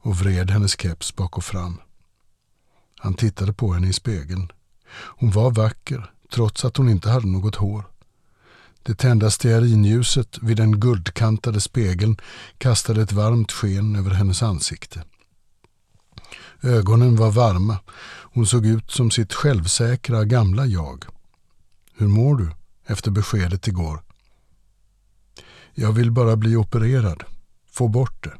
och 0.00 0.16
vred 0.16 0.50
hennes 0.50 0.80
keps 0.80 1.16
bak 1.16 1.36
och 1.38 1.44
fram. 1.44 1.80
Han 2.98 3.14
tittade 3.14 3.52
på 3.52 3.72
henne 3.72 3.88
i 3.88 3.92
spegeln. 3.92 4.52
Hon 4.92 5.30
var 5.30 5.50
vacker, 5.50 6.10
trots 6.32 6.64
att 6.64 6.76
hon 6.76 6.88
inte 6.88 7.10
hade 7.10 7.26
något 7.26 7.56
hår. 7.56 7.84
Det 8.82 8.94
tända 8.94 9.30
stearinljuset 9.30 10.38
vid 10.42 10.56
den 10.56 10.80
guldkantade 10.80 11.60
spegeln 11.60 12.16
kastade 12.58 13.02
ett 13.02 13.12
varmt 13.12 13.52
sken 13.52 13.96
över 13.96 14.10
hennes 14.10 14.42
ansikte. 14.42 15.04
Ögonen 16.62 17.16
var 17.16 17.30
varma. 17.30 17.78
Hon 18.32 18.46
såg 18.46 18.66
ut 18.66 18.90
som 18.90 19.10
sitt 19.10 19.32
självsäkra 19.32 20.24
gamla 20.24 20.66
jag. 20.66 21.04
Hur 21.96 22.08
mår 22.08 22.36
du? 22.36 22.50
efter 22.86 23.10
beskedet 23.10 23.68
igår. 23.68 24.02
Jag 25.74 25.92
vill 25.92 26.10
bara 26.10 26.36
bli 26.36 26.56
opererad. 26.56 27.24
Få 27.70 27.88
bort 27.88 28.24
det. 28.24 28.34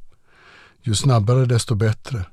Ju 0.83 0.95
snabbare 0.95 1.47
desto 1.47 1.75
bättre. 1.75 2.27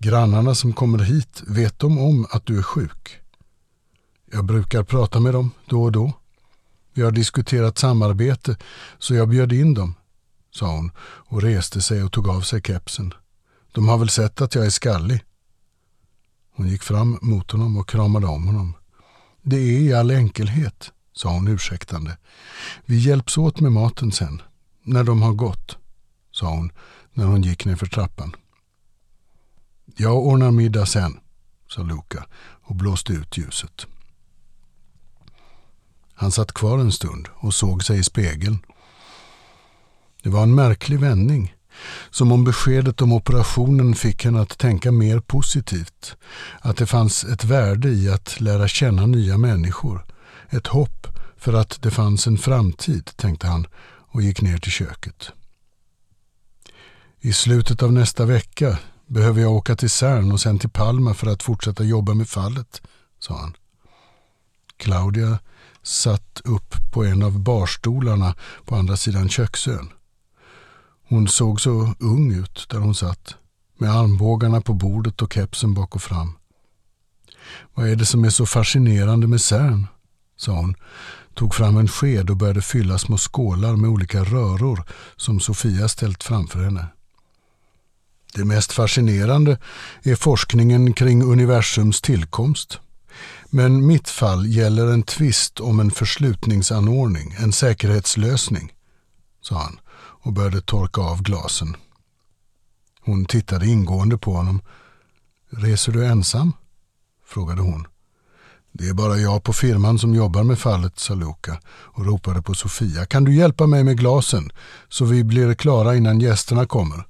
Grannarna 0.00 0.54
som 0.54 0.72
kommer 0.72 0.98
hit, 0.98 1.42
vet 1.46 1.78
de 1.78 1.98
om 1.98 2.26
att 2.30 2.46
du 2.46 2.58
är 2.58 2.62
sjuk? 2.62 3.20
Jag 4.32 4.44
brukar 4.44 4.82
prata 4.82 5.20
med 5.20 5.34
dem 5.34 5.50
då 5.66 5.82
och 5.82 5.92
då. 5.92 6.12
Vi 6.94 7.02
har 7.02 7.10
diskuterat 7.10 7.78
samarbete 7.78 8.56
så 8.98 9.14
jag 9.14 9.28
bjöd 9.28 9.52
in 9.52 9.74
dem, 9.74 9.94
sa 10.50 10.76
hon 10.76 10.90
och 11.00 11.42
reste 11.42 11.82
sig 11.82 12.02
och 12.02 12.12
tog 12.12 12.28
av 12.28 12.40
sig 12.40 12.62
kepsen. 12.62 13.14
De 13.72 13.88
har 13.88 13.98
väl 13.98 14.08
sett 14.08 14.40
att 14.40 14.54
jag 14.54 14.66
är 14.66 14.70
skallig. 14.70 15.24
Hon 16.54 16.68
gick 16.68 16.82
fram 16.82 17.18
mot 17.22 17.50
honom 17.50 17.76
och 17.76 17.88
kramade 17.88 18.26
om 18.26 18.46
honom. 18.46 18.74
Det 19.42 19.56
är 19.56 19.80
i 19.80 19.94
all 19.94 20.10
enkelhet, 20.10 20.92
sa 21.12 21.32
hon 21.32 21.48
ursäktande. 21.48 22.16
Vi 22.84 22.98
hjälps 22.98 23.38
åt 23.38 23.60
med 23.60 23.72
maten 23.72 24.12
sen, 24.12 24.42
när 24.82 25.04
de 25.04 25.22
har 25.22 25.32
gått, 25.32 25.76
sa 26.30 26.50
hon 26.50 26.72
när 27.12 27.24
hon 27.26 27.42
gick 27.42 27.64
ner 27.64 27.76
för 27.76 27.86
trappan. 27.86 28.36
Jag 29.96 30.16
ordnar 30.16 30.50
middag 30.50 30.86
sen, 30.86 31.20
sa 31.68 31.82
Luca 31.82 32.26
och 32.62 32.74
blåste 32.74 33.12
ut 33.12 33.36
ljuset. 33.36 33.86
Han 36.14 36.32
satt 36.32 36.52
kvar 36.52 36.78
en 36.78 36.92
stund 36.92 37.28
och 37.34 37.54
såg 37.54 37.84
sig 37.84 37.98
i 37.98 38.04
spegeln. 38.04 38.58
Det 40.22 40.30
var 40.30 40.42
en 40.42 40.54
märklig 40.54 41.00
vändning. 41.00 41.54
Som 42.10 42.32
om 42.32 42.44
beskedet 42.44 43.02
om 43.02 43.12
operationen 43.12 43.94
fick 43.94 44.24
henne 44.24 44.40
att 44.40 44.58
tänka 44.58 44.92
mer 44.92 45.20
positivt. 45.20 46.16
Att 46.60 46.76
det 46.76 46.86
fanns 46.86 47.24
ett 47.24 47.44
värde 47.44 47.88
i 47.88 48.10
att 48.10 48.40
lära 48.40 48.68
känna 48.68 49.06
nya 49.06 49.38
människor. 49.38 50.06
Ett 50.50 50.66
hopp 50.66 51.06
för 51.36 51.52
att 51.52 51.82
det 51.82 51.90
fanns 51.90 52.26
en 52.26 52.38
framtid, 52.38 53.10
tänkte 53.16 53.46
han 53.46 53.66
och 54.08 54.22
gick 54.22 54.42
ner 54.42 54.58
till 54.58 54.72
köket. 54.72 55.30
I 57.20 57.32
slutet 57.32 57.82
av 57.82 57.92
nästa 57.92 58.24
vecka 58.24 58.78
behöver 59.08 59.40
jag 59.40 59.52
åka 59.52 59.76
till 59.76 59.90
Cern 59.90 60.32
och 60.32 60.40
sen 60.40 60.58
till 60.58 60.70
Palma 60.70 61.14
för 61.14 61.26
att 61.26 61.42
fortsätta 61.42 61.84
jobba 61.84 62.14
med 62.14 62.28
fallet, 62.28 62.82
sa 63.18 63.38
han. 63.40 63.56
Claudia 64.76 65.38
satt 65.82 66.40
upp 66.44 66.74
på 66.92 67.04
en 67.04 67.22
av 67.22 67.40
barstolarna 67.40 68.34
på 68.64 68.74
andra 68.74 68.96
sidan 68.96 69.28
köksön. 69.28 69.88
Hon 71.08 71.28
såg 71.28 71.60
så 71.60 71.94
ung 71.98 72.32
ut 72.32 72.66
där 72.70 72.78
hon 72.78 72.94
satt, 72.94 73.34
med 73.78 73.90
armbågarna 73.90 74.60
på 74.60 74.72
bordet 74.72 75.22
och 75.22 75.32
kepsen 75.32 75.74
bak 75.74 75.94
och 75.94 76.02
fram. 76.02 76.32
Vad 77.74 77.88
är 77.88 77.96
det 77.96 78.06
som 78.06 78.24
är 78.24 78.30
så 78.30 78.46
fascinerande 78.46 79.26
med 79.26 79.40
Cern? 79.40 79.86
sa 80.36 80.52
hon, 80.52 80.74
tog 81.34 81.54
fram 81.54 81.76
en 81.76 81.88
sked 81.88 82.30
och 82.30 82.36
började 82.36 82.62
fylla 82.62 82.98
små 82.98 83.18
skålar 83.18 83.76
med 83.76 83.90
olika 83.90 84.24
röror 84.24 84.84
som 85.16 85.40
Sofia 85.40 85.88
ställt 85.88 86.22
framför 86.22 86.62
henne. 86.62 86.86
Det 88.34 88.44
mest 88.44 88.72
fascinerande 88.72 89.58
är 90.02 90.14
forskningen 90.14 90.92
kring 90.92 91.22
universums 91.22 92.00
tillkomst. 92.00 92.78
Men 93.50 93.86
mitt 93.86 94.08
fall 94.08 94.46
gäller 94.46 94.86
en 94.86 95.02
tvist 95.02 95.60
om 95.60 95.80
en 95.80 95.90
förslutningsanordning, 95.90 97.36
en 97.38 97.52
säkerhetslösning, 97.52 98.72
sa 99.42 99.58
han 99.58 99.80
och 100.22 100.32
började 100.32 100.60
torka 100.60 101.00
av 101.00 101.22
glasen. 101.22 101.76
Hon 103.00 103.24
tittade 103.24 103.66
ingående 103.66 104.18
på 104.18 104.32
honom. 104.32 104.62
Reser 105.50 105.92
du 105.92 106.06
ensam? 106.06 106.52
frågade 107.26 107.62
hon. 107.62 107.86
Det 108.72 108.88
är 108.88 108.94
bara 108.94 109.16
jag 109.16 109.42
på 109.42 109.52
firman 109.52 109.98
som 109.98 110.14
jobbar 110.14 110.42
med 110.42 110.58
fallet, 110.58 110.98
sa 110.98 111.14
Luca 111.14 111.60
och 111.68 112.06
ropade 112.06 112.42
på 112.42 112.54
Sofia. 112.54 113.06
Kan 113.06 113.24
du 113.24 113.34
hjälpa 113.34 113.66
mig 113.66 113.84
med 113.84 113.98
glasen 113.98 114.50
så 114.88 115.04
vi 115.04 115.24
blir 115.24 115.54
klara 115.54 115.96
innan 115.96 116.20
gästerna 116.20 116.66
kommer? 116.66 117.07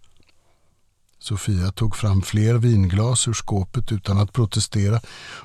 Sofia 1.21 1.73
tog 1.73 1.97
fram 1.97 2.23
fler 2.23 2.55
vinglas 2.55 3.29
ur 3.29 3.33
skåpet 3.33 3.93
utan 3.93 4.19
att 4.19 4.33
protestera 4.33 5.01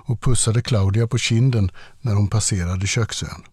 och 0.05 0.21
pussade 0.21 0.61
Claudia 0.61 1.07
på 1.07 1.17
kinden 1.17 1.71
när 2.01 2.13
hon 2.13 2.27
passerade 2.27 2.87
köksön. 2.87 3.43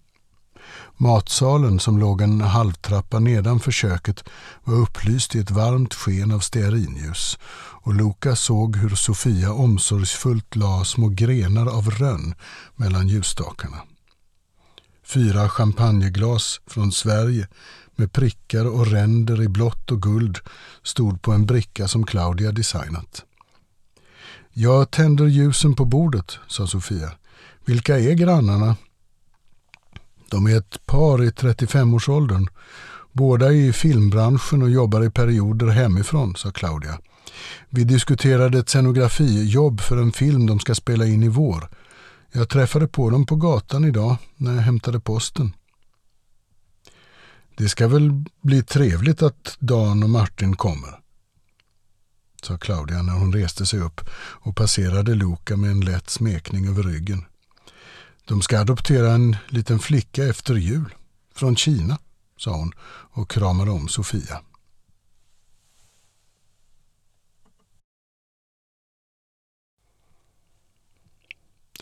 Matsalen 0.97 1.81
som 1.81 1.99
låg 1.99 2.21
en 2.21 2.41
halvtrappa 2.41 3.19
nedanför 3.19 3.73
köket 3.73 4.25
var 4.65 4.75
upplyst 4.75 5.35
i 5.35 5.39
ett 5.39 5.51
varmt 5.51 5.95
sken 5.95 6.33
av 6.33 6.41
stearinljus 6.41 7.39
och 7.83 7.95
Luca 7.95 8.37
såg 8.37 8.77
hur 8.77 8.95
Sofia 8.95 9.53
omsorgsfullt 9.53 10.57
la 10.57 10.85
små 10.85 11.09
grenar 11.09 11.67
av 11.67 11.91
rönn 11.91 12.35
mellan 12.77 13.09
ljusstakarna. 13.09 13.79
Fyra 15.11 15.49
champagneglas 15.49 16.61
från 16.67 16.93
Sverige 16.93 17.49
med 17.97 18.13
prickar 18.13 18.65
och 18.67 18.87
ränder 18.87 19.43
i 19.43 19.49
blått 19.49 19.91
och 19.91 20.03
guld 20.03 20.39
stod 20.83 21.23
på 21.23 21.33
en 21.33 21.47
bricka 21.47 21.89
som 21.89 22.07
Claudia 22.07 22.53
designat. 22.53 23.25
Jag 24.53 24.91
tänder 24.91 25.27
ljusen 25.27 25.75
på 25.75 25.85
bordet, 25.85 26.39
sa 26.49 26.67
Sofia. 26.67 27.13
Vilka 27.65 27.99
är 27.99 28.15
grannarna? 28.15 28.77
De 30.31 30.47
är 30.47 30.57
ett 30.59 30.87
par 30.87 31.25
i 31.25 31.31
35-årsåldern. 31.31 32.49
Båda 33.13 33.47
är 33.47 33.53
i 33.53 33.73
filmbranschen 33.73 34.63
och 34.63 34.71
jobbar 34.71 35.05
i 35.05 35.11
perioder 35.11 35.67
hemifrån, 35.67 36.37
sa 36.37 36.51
Claudia. 36.51 36.99
Vi 37.69 37.85
diskuterade 37.85 38.59
ett 38.59 38.69
scenografijobb 38.69 39.81
för 39.81 39.97
en 39.97 40.13
film 40.13 40.47
de 40.47 40.61
ska 40.61 40.75
spela 40.75 41.07
in 41.07 41.23
i 41.23 41.29
vår. 41.29 41.69
Jag 42.33 42.49
träffade 42.49 42.89
på 42.89 43.11
dem 43.11 43.27
på 43.27 43.37
gatan 43.37 43.85
idag 43.85 44.17
när 44.37 44.55
jag 44.55 44.63
hämtade 44.63 45.01
posten. 45.01 45.53
Det 47.57 47.69
ska 47.69 47.89
väl 47.89 48.25
bli 48.41 48.63
trevligt 48.63 49.23
att 49.23 49.57
Dan 49.59 50.03
och 50.03 50.11
Martin 50.11 50.57
kommer, 50.57 51.01
sa 52.43 52.59
Claudia 52.59 53.03
när 53.03 53.13
hon 53.13 53.33
reste 53.33 53.67
sig 53.67 53.81
upp 53.81 54.01
och 54.17 54.57
passerade 54.57 55.15
Luca 55.15 55.57
med 55.57 55.71
en 55.71 55.81
lätt 55.81 56.11
smekning 56.11 56.69
över 56.69 56.83
ryggen. 56.83 57.25
De 58.25 58.43
ska 58.43 58.61
adoptera 58.61 59.13
en 59.13 59.37
liten 59.49 59.79
flicka 59.79 60.25
efter 60.25 60.55
jul. 60.55 60.95
Från 61.35 61.57
Kina, 61.57 61.99
sa 62.37 62.57
hon 62.57 62.73
och 63.13 63.31
kramade 63.31 63.71
om 63.71 63.89
Sofia. 63.89 64.41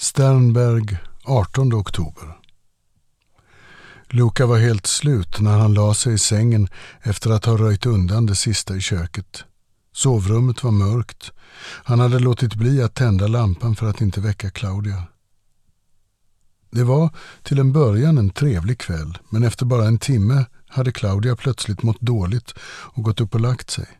Sternberg, 0.09 0.99
18 1.25 1.75
oktober. 1.75 2.37
Luca 4.07 4.47
var 4.47 4.59
helt 4.59 4.87
slut 4.87 5.41
när 5.41 5.59
han 5.59 5.75
la 5.75 5.95
sig 5.95 6.15
i 6.15 6.19
sängen 6.19 6.69
efter 7.03 7.31
att 7.31 7.45
ha 7.45 7.57
röjt 7.57 7.87
undan 7.87 8.27
det 8.27 8.35
sista 8.35 8.77
i 8.77 8.81
köket. 8.81 9.45
Sovrummet 9.93 10.65
var 10.65 10.71
mörkt. 10.71 11.33
Han 11.61 12.01
hade 12.01 12.19
låtit 12.19 12.55
bli 12.55 12.83
att 12.83 12.95
tända 12.95 13.27
lampan 13.27 13.77
för 13.77 13.91
att 13.91 14.01
inte 14.01 14.21
väcka 14.21 14.51
Claudia. 14.51 15.03
Det 16.71 16.85
var 16.85 17.11
till 17.43 17.59
en 17.59 17.73
början 17.73 18.19
en 18.19 18.31
trevlig 18.31 18.79
kväll 18.79 19.19
men 19.29 19.45
efter 19.45 19.67
bara 19.67 19.85
en 19.85 19.99
timme 19.99 20.45
hade 20.69 20.93
Claudia 20.93 21.37
plötsligt 21.37 21.83
mått 21.83 22.01
dåligt 22.01 22.55
och 22.69 23.03
gått 23.03 23.21
upp 23.21 23.35
och 23.35 23.41
lagt 23.41 23.71
sig. 23.71 23.98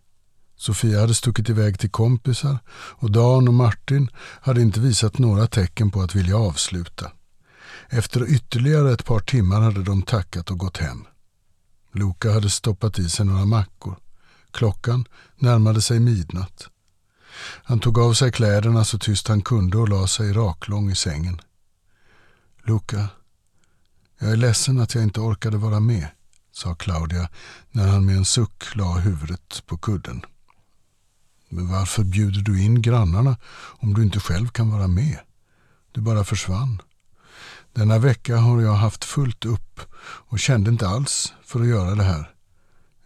Sofia 0.59 1.01
hade 1.01 1.15
stuckit 1.15 1.49
iväg 1.49 1.79
till 1.79 1.91
kompisar 1.91 2.59
och 2.71 3.11
Dan 3.11 3.49
och 3.49 3.55
Martin 3.55 4.11
hade 4.41 4.61
inte 4.63 4.81
visat 4.81 5.19
några 5.19 5.47
tecken 5.47 5.91
på 5.91 6.03
att 6.03 6.15
vilja 6.15 6.37
avsluta. 6.37 7.13
Efter 7.89 8.31
ytterligare 8.31 8.93
ett 8.93 9.05
par 9.05 9.21
timmar 9.21 9.61
hade 9.61 9.83
de 9.83 10.03
tackat 10.03 10.51
och 10.51 10.59
gått 10.59 10.77
hem. 10.77 11.05
Loka 11.93 12.33
hade 12.33 12.51
stoppat 12.51 12.99
i 12.99 13.09
sig 13.09 13.27
några 13.27 13.45
mackor. 13.45 13.99
Klockan 14.51 15.05
närmade 15.37 15.83
sig 15.83 16.01
midnatt. 16.01 16.69
Han 17.41 17.81
tog 17.81 17.99
av 17.99 18.13
sig 18.13 18.33
kläderna 18.33 18.85
så 18.85 18.99
tyst 18.99 19.29
han 19.29 19.43
kunde 19.43 19.79
och 19.79 19.89
la 19.89 20.07
sig 20.07 20.33
raklång 20.33 20.91
i 20.91 20.95
sängen. 20.95 21.41
Luca, 22.63 23.09
jag 24.19 24.31
är 24.31 24.37
ledsen 24.37 24.81
att 24.81 24.95
jag 24.95 25.05
inte 25.05 25.21
orkade 25.21 25.57
vara 25.57 25.81
med, 25.81 26.09
sa 26.53 26.75
Claudia 26.75 27.29
när 27.71 27.89
han 27.89 28.07
med 28.07 28.17
en 28.17 28.25
suck 28.25 28.77
la 28.77 28.99
huvudet 28.99 29.63
på 29.67 29.77
kudden. 29.79 30.23
Men 31.49 31.69
varför 31.69 32.05
bjuder 32.05 32.41
du 32.41 32.63
in 32.63 32.83
grannarna 32.83 33.37
om 33.55 33.95
du 33.95 34.03
inte 34.03 34.21
själv 34.21 34.49
kan 34.49 34.71
vara 34.71 34.89
med? 34.89 35.19
Du 35.93 36.01
bara 36.01 36.25
försvann. 36.25 36.83
Denna 37.73 37.99
vecka 37.99 38.37
har 38.37 38.61
jag 38.61 38.75
haft 38.75 39.05
fullt 39.05 39.45
upp 39.45 39.81
och 40.01 40.39
kände 40.39 40.71
inte 40.71 40.89
alls 40.89 41.33
för 41.45 41.61
att 41.61 41.67
göra 41.67 41.95
det 41.95 42.03
här. 42.03 42.35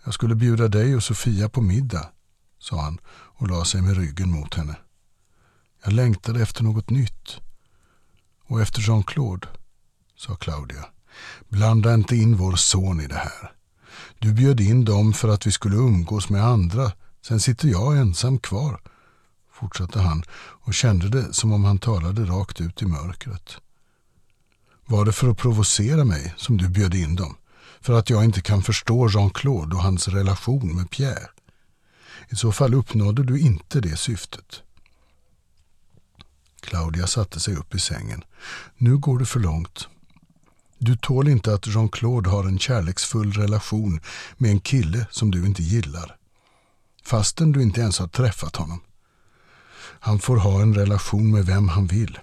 Jag 0.04 0.14
skulle 0.14 0.34
bjuda 0.34 0.68
dig 0.68 0.96
och 0.96 1.02
Sofia 1.02 1.48
på 1.48 1.60
middag, 1.60 2.08
sa 2.58 2.82
han 2.82 2.98
och 3.08 3.48
la 3.48 3.64
sig 3.64 3.82
med 3.82 3.96
ryggen 3.96 4.30
mot 4.30 4.54
henne. 4.54 4.76
Jag 5.84 5.92
längtade 5.92 6.42
efter 6.42 6.62
något 6.62 6.90
nytt. 6.90 7.36
Och 8.44 8.60
efter 8.60 8.80
Jean-Claude, 8.80 9.46
sa 10.16 10.36
Claudia. 10.36 10.84
Blanda 11.48 11.94
inte 11.94 12.16
in 12.16 12.36
vår 12.36 12.56
son 12.56 13.00
i 13.00 13.06
det 13.06 13.14
här. 13.14 13.52
Du 14.18 14.32
bjöd 14.32 14.60
in 14.60 14.84
dem 14.84 15.12
för 15.12 15.28
att 15.28 15.46
vi 15.46 15.52
skulle 15.52 15.76
umgås 15.76 16.28
med 16.28 16.44
andra. 16.44 16.92
Sen 17.22 17.40
sitter 17.40 17.68
jag 17.68 17.98
ensam 17.98 18.38
kvar, 18.38 18.80
fortsatte 19.52 20.00
han 20.00 20.22
och 20.34 20.74
kände 20.74 21.08
det 21.08 21.32
som 21.32 21.52
om 21.52 21.64
han 21.64 21.78
talade 21.78 22.24
rakt 22.24 22.60
ut 22.60 22.82
i 22.82 22.86
mörkret. 22.86 23.56
Var 24.86 25.04
det 25.04 25.12
för 25.12 25.28
att 25.28 25.38
provocera 25.38 26.04
mig 26.04 26.34
som 26.36 26.56
du 26.56 26.68
bjöd 26.68 26.94
in 26.94 27.16
dem? 27.16 27.36
För 27.80 27.92
att 27.92 28.10
jag 28.10 28.24
inte 28.24 28.40
kan 28.40 28.62
förstå 28.62 29.08
Jean-Claude 29.08 29.76
och 29.76 29.82
hans 29.82 30.08
relation 30.08 30.76
med 30.76 30.90
Pierre? 30.90 31.28
I 32.28 32.36
så 32.36 32.52
fall 32.52 32.74
uppnådde 32.74 33.22
du 33.22 33.40
inte 33.40 33.80
det 33.80 33.96
syftet. 33.96 34.62
Claudia 36.60 37.06
satte 37.06 37.40
sig 37.40 37.56
upp 37.56 37.74
i 37.74 37.80
sängen. 37.80 38.24
Nu 38.76 38.98
går 38.98 39.18
det 39.18 39.26
för 39.26 39.40
långt. 39.40 39.88
Du 40.78 40.96
tål 40.96 41.28
inte 41.28 41.54
att 41.54 41.66
Jean-Claude 41.66 42.30
har 42.30 42.44
en 42.44 42.58
kärleksfull 42.58 43.32
relation 43.32 44.00
med 44.36 44.50
en 44.50 44.60
kille 44.60 45.06
som 45.10 45.30
du 45.30 45.46
inte 45.46 45.62
gillar. 45.62 46.16
Fastän 47.02 47.52
du 47.52 47.62
inte 47.62 47.80
ens 47.80 47.98
har 47.98 48.08
träffat 48.08 48.56
honom. 48.56 48.80
Han 50.00 50.18
får 50.18 50.36
ha 50.36 50.62
en 50.62 50.74
relation 50.74 51.30
med 51.30 51.46
vem 51.46 51.68
han 51.68 51.86
vill. 51.86 52.18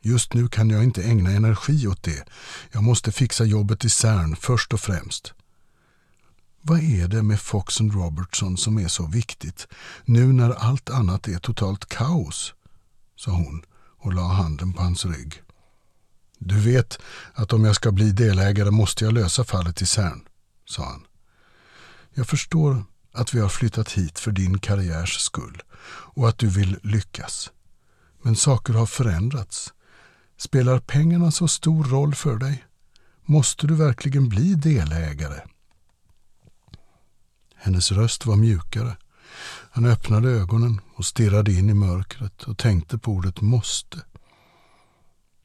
Just 0.00 0.34
nu 0.34 0.48
kan 0.48 0.70
jag 0.70 0.84
inte 0.84 1.02
ägna 1.02 1.30
energi 1.30 1.86
åt 1.86 2.02
det. 2.02 2.24
Jag 2.72 2.82
måste 2.82 3.12
fixa 3.12 3.44
jobbet 3.44 3.84
i 3.84 3.90
CERN 3.90 4.36
först 4.36 4.72
och 4.72 4.80
främst. 4.80 5.34
Vad 6.62 6.78
är 6.78 7.08
det 7.08 7.22
med 7.22 7.40
Fox 7.40 7.80
and 7.80 7.94
Robertson 7.94 8.56
som 8.56 8.78
är 8.78 8.88
så 8.88 9.06
viktigt 9.06 9.68
nu 10.04 10.32
när 10.32 10.50
allt 10.50 10.90
annat 10.90 11.28
är 11.28 11.38
totalt 11.38 11.86
kaos? 11.88 12.54
sa 13.16 13.30
hon 13.30 13.62
och 13.98 14.12
la 14.12 14.28
handen 14.28 14.72
på 14.72 14.82
hans 14.82 15.04
rygg. 15.04 15.42
Du 16.38 16.60
vet 16.60 16.98
att 17.34 17.52
om 17.52 17.64
jag 17.64 17.76
ska 17.76 17.92
bli 17.92 18.12
delägare 18.12 18.70
måste 18.70 19.04
jag 19.04 19.14
lösa 19.14 19.44
fallet 19.44 19.82
i 19.82 19.86
CERN, 19.86 20.20
sa 20.64 20.84
han. 20.84 21.06
Jag 22.14 22.26
förstår 22.26 22.84
att 23.18 23.34
vi 23.34 23.40
har 23.40 23.48
flyttat 23.48 23.92
hit 23.92 24.18
för 24.18 24.32
din 24.32 24.58
karriärs 24.58 25.20
skull 25.20 25.62
och 25.88 26.28
att 26.28 26.38
du 26.38 26.48
vill 26.48 26.78
lyckas. 26.82 27.50
Men 28.22 28.36
saker 28.36 28.72
har 28.72 28.86
förändrats. 28.86 29.72
Spelar 30.36 30.78
pengarna 30.78 31.30
så 31.30 31.48
stor 31.48 31.84
roll 31.84 32.14
för 32.14 32.36
dig? 32.36 32.64
Måste 33.24 33.66
du 33.66 33.74
verkligen 33.74 34.28
bli 34.28 34.54
delägare? 34.54 35.40
Hennes 37.54 37.92
röst 37.92 38.26
var 38.26 38.36
mjukare. 38.36 38.96
Han 39.70 39.86
öppnade 39.86 40.28
ögonen 40.28 40.80
och 40.94 41.04
stirrade 41.04 41.52
in 41.52 41.70
i 41.70 41.74
mörkret 41.74 42.42
och 42.42 42.58
tänkte 42.58 42.98
på 42.98 43.12
ordet 43.12 43.40
måste. 43.40 43.98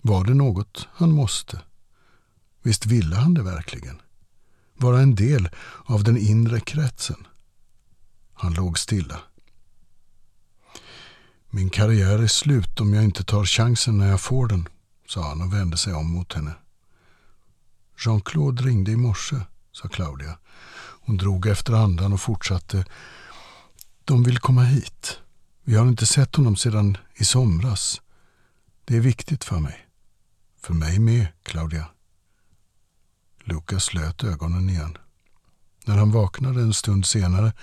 Var 0.01 0.25
det 0.25 0.33
något 0.33 0.87
han 0.93 1.11
måste? 1.11 1.61
Visst 2.61 2.85
ville 2.85 3.15
han 3.15 3.33
det 3.33 3.43
verkligen? 3.43 4.01
Vara 4.77 5.01
en 5.01 5.15
del 5.15 5.49
av 5.85 6.03
den 6.03 6.17
inre 6.17 6.59
kretsen? 6.59 7.27
Han 8.33 8.53
låg 8.53 8.79
stilla. 8.79 9.19
Min 11.49 11.69
karriär 11.69 12.19
är 12.19 12.27
slut 12.27 12.79
om 12.79 12.93
jag 12.93 13.03
inte 13.03 13.23
tar 13.23 13.45
chansen 13.45 13.97
när 13.97 14.09
jag 14.09 14.21
får 14.21 14.47
den, 14.47 14.67
sa 15.07 15.29
han 15.29 15.41
och 15.41 15.53
vände 15.53 15.77
sig 15.77 15.93
om 15.93 16.11
mot 16.11 16.33
henne. 16.33 16.53
Jean-Claude 17.97 18.63
ringde 18.63 18.91
i 18.91 18.95
morse, 18.95 19.35
sa 19.71 19.87
Claudia. 19.87 20.37
Hon 21.05 21.17
drog 21.17 21.47
efter 21.47 21.73
andan 21.73 22.13
och 22.13 22.21
fortsatte. 22.21 22.85
De 24.05 24.23
vill 24.23 24.39
komma 24.39 24.63
hit. 24.63 25.19
Vi 25.63 25.75
har 25.75 25.87
inte 25.87 26.05
sett 26.05 26.35
honom 26.35 26.55
sedan 26.55 26.97
i 27.15 27.25
somras. 27.25 28.01
Det 28.85 28.95
är 28.95 29.01
viktigt 29.01 29.43
för 29.43 29.59
mig. 29.59 29.87
För 30.61 30.73
mig 30.73 30.99
med, 30.99 31.27
Claudia. 31.43 31.85
Lukas 33.43 33.83
slöt 33.83 34.23
ögonen 34.23 34.69
igen. 34.69 34.97
När 35.85 35.97
han 35.97 36.11
vaknade 36.11 36.61
en 36.61 36.73
stund 36.73 37.05
senare 37.05 37.53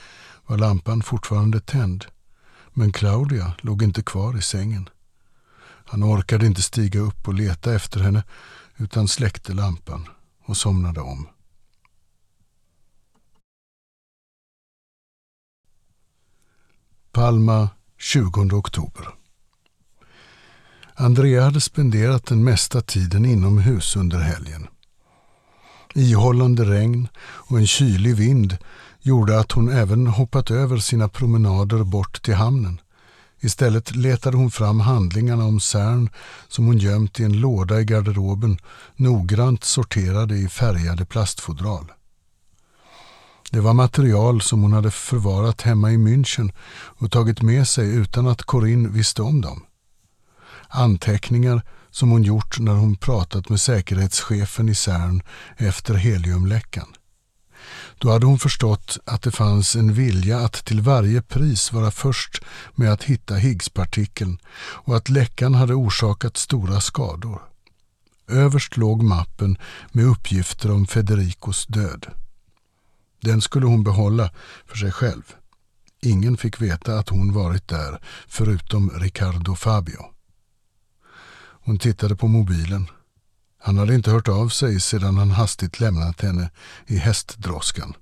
var 0.50 0.58
lampan 0.58 1.02
fortfarande 1.02 1.60
tänd. 1.60 2.06
Men 2.72 2.92
Claudia 2.92 3.52
låg 3.60 3.82
inte 3.82 4.02
kvar 4.02 4.38
i 4.38 4.42
sängen. 4.42 4.88
Han 5.62 6.04
orkade 6.04 6.46
inte 6.46 6.62
stiga 6.62 7.00
upp 7.00 7.28
och 7.28 7.34
leta 7.34 7.74
efter 7.74 8.00
henne 8.00 8.22
utan 8.76 9.08
släckte 9.08 9.52
lampan 9.52 10.08
och 10.44 10.56
somnade 10.56 11.00
om. 11.00 11.28
Palma 17.12 17.68
20 17.98 18.56
oktober. 18.56 19.08
Andrea 20.94 21.44
hade 21.44 21.60
spenderat 21.60 22.26
den 22.26 22.44
mesta 22.44 22.80
tiden 22.80 23.24
inomhus 23.24 23.96
under 23.96 24.18
helgen. 24.18 24.68
Ihållande 25.94 26.64
regn 26.64 27.08
och 27.18 27.58
en 27.58 27.66
kylig 27.66 28.16
vind 28.16 28.58
gjorde 29.02 29.40
att 29.40 29.52
hon 29.52 29.68
även 29.68 30.06
hoppat 30.06 30.50
över 30.50 30.78
sina 30.78 31.08
promenader 31.08 31.84
bort 31.84 32.22
till 32.22 32.34
hamnen. 32.34 32.80
Istället 33.40 33.96
letade 33.96 34.36
hon 34.36 34.50
fram 34.50 34.80
handlingarna 34.80 35.44
om 35.44 35.60
CERN 35.60 36.10
som 36.48 36.66
hon 36.66 36.78
gömt 36.78 37.20
i 37.20 37.24
en 37.24 37.40
låda 37.40 37.80
i 37.80 37.84
garderoben, 37.84 38.58
noggrant 38.96 39.64
sorterade 39.64 40.36
i 40.36 40.48
färgade 40.48 41.04
plastfodral. 41.04 41.92
Det 43.50 43.60
var 43.60 43.74
material 43.74 44.40
som 44.40 44.62
hon 44.62 44.72
hade 44.72 44.90
förvarat 44.90 45.62
hemma 45.62 45.90
i 45.90 45.96
München 45.96 46.52
och 46.72 47.10
tagit 47.10 47.42
med 47.42 47.68
sig 47.68 47.94
utan 47.94 48.26
att 48.26 48.42
Corinne 48.42 48.88
visste 48.88 49.22
om 49.22 49.40
dem. 49.40 49.64
Anteckningar 50.68 51.62
som 51.90 52.10
hon 52.10 52.22
gjort 52.22 52.58
när 52.58 52.72
hon 52.72 52.96
pratat 52.96 53.48
med 53.48 53.60
säkerhetschefen 53.60 54.68
i 54.68 54.74
CERN 54.74 55.22
efter 55.56 55.94
heliumläckan. 55.94 56.86
Då 58.00 58.10
hade 58.10 58.26
hon 58.26 58.38
förstått 58.38 58.98
att 59.04 59.22
det 59.22 59.30
fanns 59.30 59.76
en 59.76 59.94
vilja 59.94 60.38
att 60.38 60.64
till 60.64 60.80
varje 60.80 61.22
pris 61.22 61.72
vara 61.72 61.90
först 61.90 62.40
med 62.74 62.92
att 62.92 63.02
hitta 63.02 63.34
Higgspartikeln 63.34 64.38
och 64.58 64.96
att 64.96 65.08
läckan 65.08 65.54
hade 65.54 65.74
orsakat 65.74 66.36
stora 66.36 66.80
skador. 66.80 67.42
Överst 68.28 68.76
låg 68.76 69.02
mappen 69.02 69.58
med 69.92 70.04
uppgifter 70.04 70.70
om 70.70 70.86
Federicos 70.86 71.66
död. 71.66 72.06
Den 73.20 73.40
skulle 73.40 73.66
hon 73.66 73.84
behålla 73.84 74.30
för 74.66 74.76
sig 74.76 74.92
själv. 74.92 75.34
Ingen 76.02 76.36
fick 76.36 76.60
veta 76.60 76.98
att 76.98 77.08
hon 77.08 77.32
varit 77.32 77.68
där 77.68 78.00
förutom 78.28 78.90
Riccardo 78.90 79.54
Fabio. 79.54 80.04
Hon 81.64 81.78
tittade 81.78 82.16
på 82.16 82.28
mobilen. 82.28 82.86
Han 83.62 83.78
hade 83.78 83.94
inte 83.94 84.10
hört 84.10 84.28
av 84.28 84.48
sig 84.48 84.80
sedan 84.80 85.16
han 85.16 85.30
hastigt 85.30 85.80
lämnat 85.80 86.20
henne 86.20 86.50
i 86.86 86.96
hästdroskan. 86.96 87.94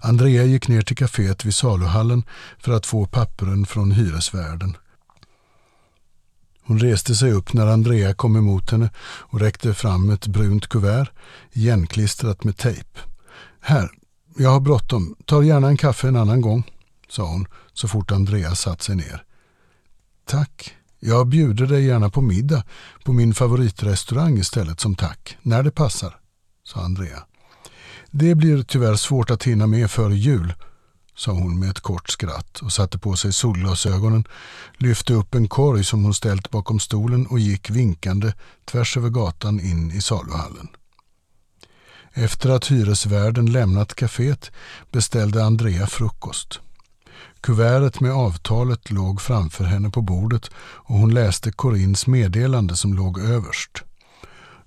Andrea 0.00 0.44
gick 0.44 0.68
ner 0.68 0.82
till 0.82 0.96
kaféet 0.96 1.44
vid 1.44 1.54
saluhallen 1.54 2.22
för 2.58 2.72
att 2.72 2.86
få 2.86 3.06
papperen 3.06 3.66
från 3.66 3.90
hyresvärden. 3.90 4.76
Hon 6.62 6.78
reste 6.78 7.14
sig 7.14 7.32
upp 7.32 7.52
när 7.52 7.66
Andrea 7.66 8.14
kom 8.14 8.36
emot 8.36 8.70
henne 8.70 8.90
och 9.00 9.40
räckte 9.40 9.74
fram 9.74 10.10
ett 10.10 10.26
brunt 10.26 10.66
kuvert 10.66 11.10
igenklistrat 11.52 12.44
med 12.44 12.56
tejp. 12.56 13.00
Här, 13.60 13.90
jag 14.36 14.50
har 14.50 14.60
bråttom. 14.60 15.16
Tar 15.24 15.42
gärna 15.42 15.68
en 15.68 15.76
kaffe 15.76 16.08
en 16.08 16.16
annan 16.16 16.40
gång, 16.40 16.70
sa 17.08 17.26
hon 17.26 17.46
så 17.72 17.88
fort 17.88 18.10
Andrea 18.10 18.54
satt 18.54 18.82
sig 18.82 18.96
ner. 18.96 19.24
Tack, 20.24 20.76
jag 21.00 21.28
bjuder 21.28 21.66
dig 21.66 21.84
gärna 21.84 22.10
på 22.10 22.20
middag 22.20 22.64
på 23.04 23.12
min 23.12 23.34
favoritrestaurang 23.34 24.38
istället 24.38 24.80
som 24.80 24.94
tack, 24.94 25.36
när 25.42 25.62
det 25.62 25.70
passar, 25.70 26.16
sa 26.64 26.80
Andrea. 26.80 27.22
Det 28.10 28.34
blir 28.34 28.62
tyvärr 28.62 28.96
svårt 28.96 29.30
att 29.30 29.44
hinna 29.44 29.66
med 29.66 29.90
före 29.90 30.14
jul, 30.14 30.54
sa 31.16 31.32
hon 31.32 31.58
med 31.58 31.70
ett 31.70 31.80
kort 31.80 32.10
skratt 32.10 32.58
och 32.58 32.72
satte 32.72 32.98
på 32.98 33.16
sig 33.16 33.32
solglasögonen, 33.32 34.24
lyfte 34.76 35.14
upp 35.14 35.34
en 35.34 35.48
korg 35.48 35.84
som 35.84 36.04
hon 36.04 36.14
ställt 36.14 36.50
bakom 36.50 36.80
stolen 36.80 37.26
och 37.26 37.38
gick 37.38 37.70
vinkande 37.70 38.32
tvärs 38.64 38.96
över 38.96 39.08
gatan 39.08 39.60
in 39.60 39.90
i 39.90 40.00
saluhallen. 40.00 40.68
Efter 42.12 42.50
att 42.50 42.70
hyresvärden 42.70 43.52
lämnat 43.52 43.94
kaféet 43.94 44.50
beställde 44.92 45.44
Andrea 45.44 45.86
frukost. 45.86 46.60
Kuvertet 47.40 48.00
med 48.00 48.12
avtalet 48.12 48.90
låg 48.90 49.20
framför 49.20 49.64
henne 49.64 49.90
på 49.90 50.02
bordet 50.02 50.50
och 50.56 50.98
hon 50.98 51.14
läste 51.14 51.52
Corins 51.52 52.06
meddelande 52.06 52.76
som 52.76 52.94
låg 52.94 53.18
överst. 53.18 53.82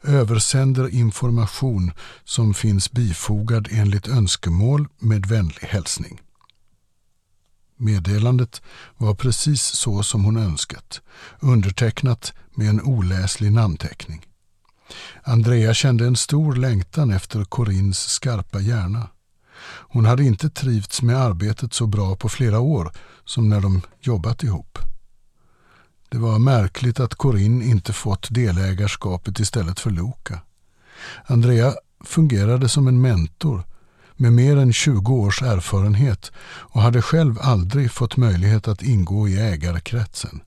Översänder 0.03 0.89
information 0.89 1.91
som 2.23 2.53
finns 2.53 2.91
bifogad 2.91 3.67
enligt 3.71 4.07
önskemål 4.07 4.87
med 4.99 5.25
vänlig 5.25 5.67
hälsning. 5.67 6.21
Meddelandet 7.77 8.61
var 8.97 9.13
precis 9.13 9.61
så 9.61 10.03
som 10.03 10.23
hon 10.23 10.37
önskat, 10.37 11.01
undertecknat 11.39 12.33
med 12.55 12.69
en 12.69 12.81
oläslig 12.81 13.51
namnteckning. 13.51 14.25
Andrea 15.23 15.73
kände 15.73 16.05
en 16.05 16.15
stor 16.15 16.55
längtan 16.55 17.11
efter 17.11 17.43
Corins 17.43 17.99
skarpa 17.99 18.59
hjärna. 18.59 19.09
Hon 19.65 20.05
hade 20.05 20.23
inte 20.23 20.49
trivts 20.49 21.01
med 21.01 21.17
arbetet 21.17 21.73
så 21.73 21.87
bra 21.87 22.15
på 22.15 22.29
flera 22.29 22.59
år 22.59 22.91
som 23.25 23.49
när 23.49 23.61
de 23.61 23.81
jobbat 24.01 24.43
ihop. 24.43 24.79
Det 26.09 26.17
var 26.17 26.39
märkligt 26.39 26.99
att 26.99 27.15
Corinne 27.15 27.65
inte 27.65 27.93
fått 27.93 28.27
delägarskapet 28.29 29.39
istället 29.39 29.79
för 29.79 29.89
Luca. 29.89 30.39
Andrea 31.25 31.73
fungerade 32.03 32.69
som 32.69 32.87
en 32.87 33.01
mentor 33.01 33.63
med 34.15 34.33
mer 34.33 34.57
än 34.57 34.73
20 34.73 35.13
års 35.13 35.41
erfarenhet 35.41 36.31
och 36.45 36.81
hade 36.81 37.01
själv 37.01 37.39
aldrig 37.41 37.91
fått 37.91 38.17
möjlighet 38.17 38.67
att 38.67 38.81
ingå 38.81 39.27
i 39.27 39.39
ägarkretsen. 39.39 40.41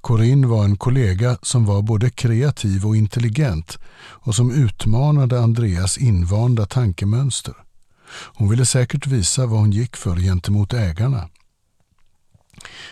Corinne 0.00 0.46
var 0.46 0.64
en 0.64 0.76
kollega 0.76 1.38
som 1.42 1.64
var 1.64 1.82
både 1.82 2.10
kreativ 2.10 2.86
och 2.86 2.96
intelligent 2.96 3.78
och 3.98 4.34
som 4.34 4.50
utmanade 4.50 5.40
Andreas 5.40 5.98
invanda 5.98 6.66
tankemönster. 6.66 7.54
Hon 8.10 8.48
ville 8.48 8.66
säkert 8.66 9.06
visa 9.06 9.46
vad 9.46 9.60
hon 9.60 9.70
gick 9.70 9.96
för 9.96 10.16
gentemot 10.16 10.72
ägarna. 10.72 11.28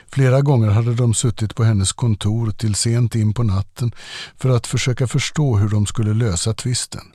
Flera 0.09 0.41
gånger 0.41 0.71
hade 0.71 0.95
de 0.95 1.15
suttit 1.15 1.55
på 1.55 1.65
hennes 1.65 1.93
kontor 1.93 2.51
till 2.51 2.75
sent 2.75 3.15
in 3.15 3.35
på 3.35 3.43
natten 3.43 3.93
för 4.37 4.49
att 4.49 4.67
försöka 4.67 5.07
förstå 5.07 5.57
hur 5.57 5.69
de 5.69 5.87
skulle 5.87 6.15
lösa 6.15 6.55
tvisten. 6.55 7.13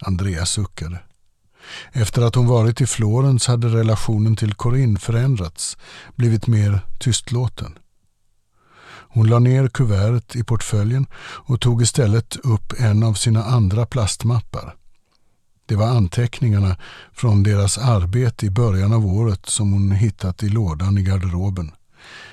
Andreas 0.00 0.50
suckade. 0.50 0.98
Efter 1.92 2.22
att 2.22 2.34
hon 2.34 2.46
varit 2.46 2.80
i 2.80 2.86
Florens 2.86 3.46
hade 3.46 3.68
relationen 3.68 4.36
till 4.36 4.54
Corinne 4.54 4.98
förändrats, 4.98 5.76
blivit 6.14 6.46
mer 6.46 6.80
tystlåten. 6.98 7.78
Hon 9.08 9.26
la 9.26 9.38
ner 9.38 9.68
kuvertet 9.68 10.36
i 10.36 10.44
portföljen 10.44 11.06
och 11.18 11.60
tog 11.60 11.82
istället 11.82 12.36
upp 12.36 12.72
en 12.78 13.02
av 13.02 13.14
sina 13.14 13.44
andra 13.44 13.86
plastmappar. 13.86 14.74
Det 15.66 15.76
var 15.76 15.86
anteckningarna 15.86 16.76
från 17.12 17.42
deras 17.42 17.78
arbete 17.78 18.46
i 18.46 18.50
början 18.50 18.92
av 18.92 19.06
året 19.06 19.46
som 19.46 19.72
hon 19.72 19.92
hittat 19.92 20.42
i 20.42 20.48
lådan 20.48 20.98
i 20.98 21.02
garderoben. 21.02 21.70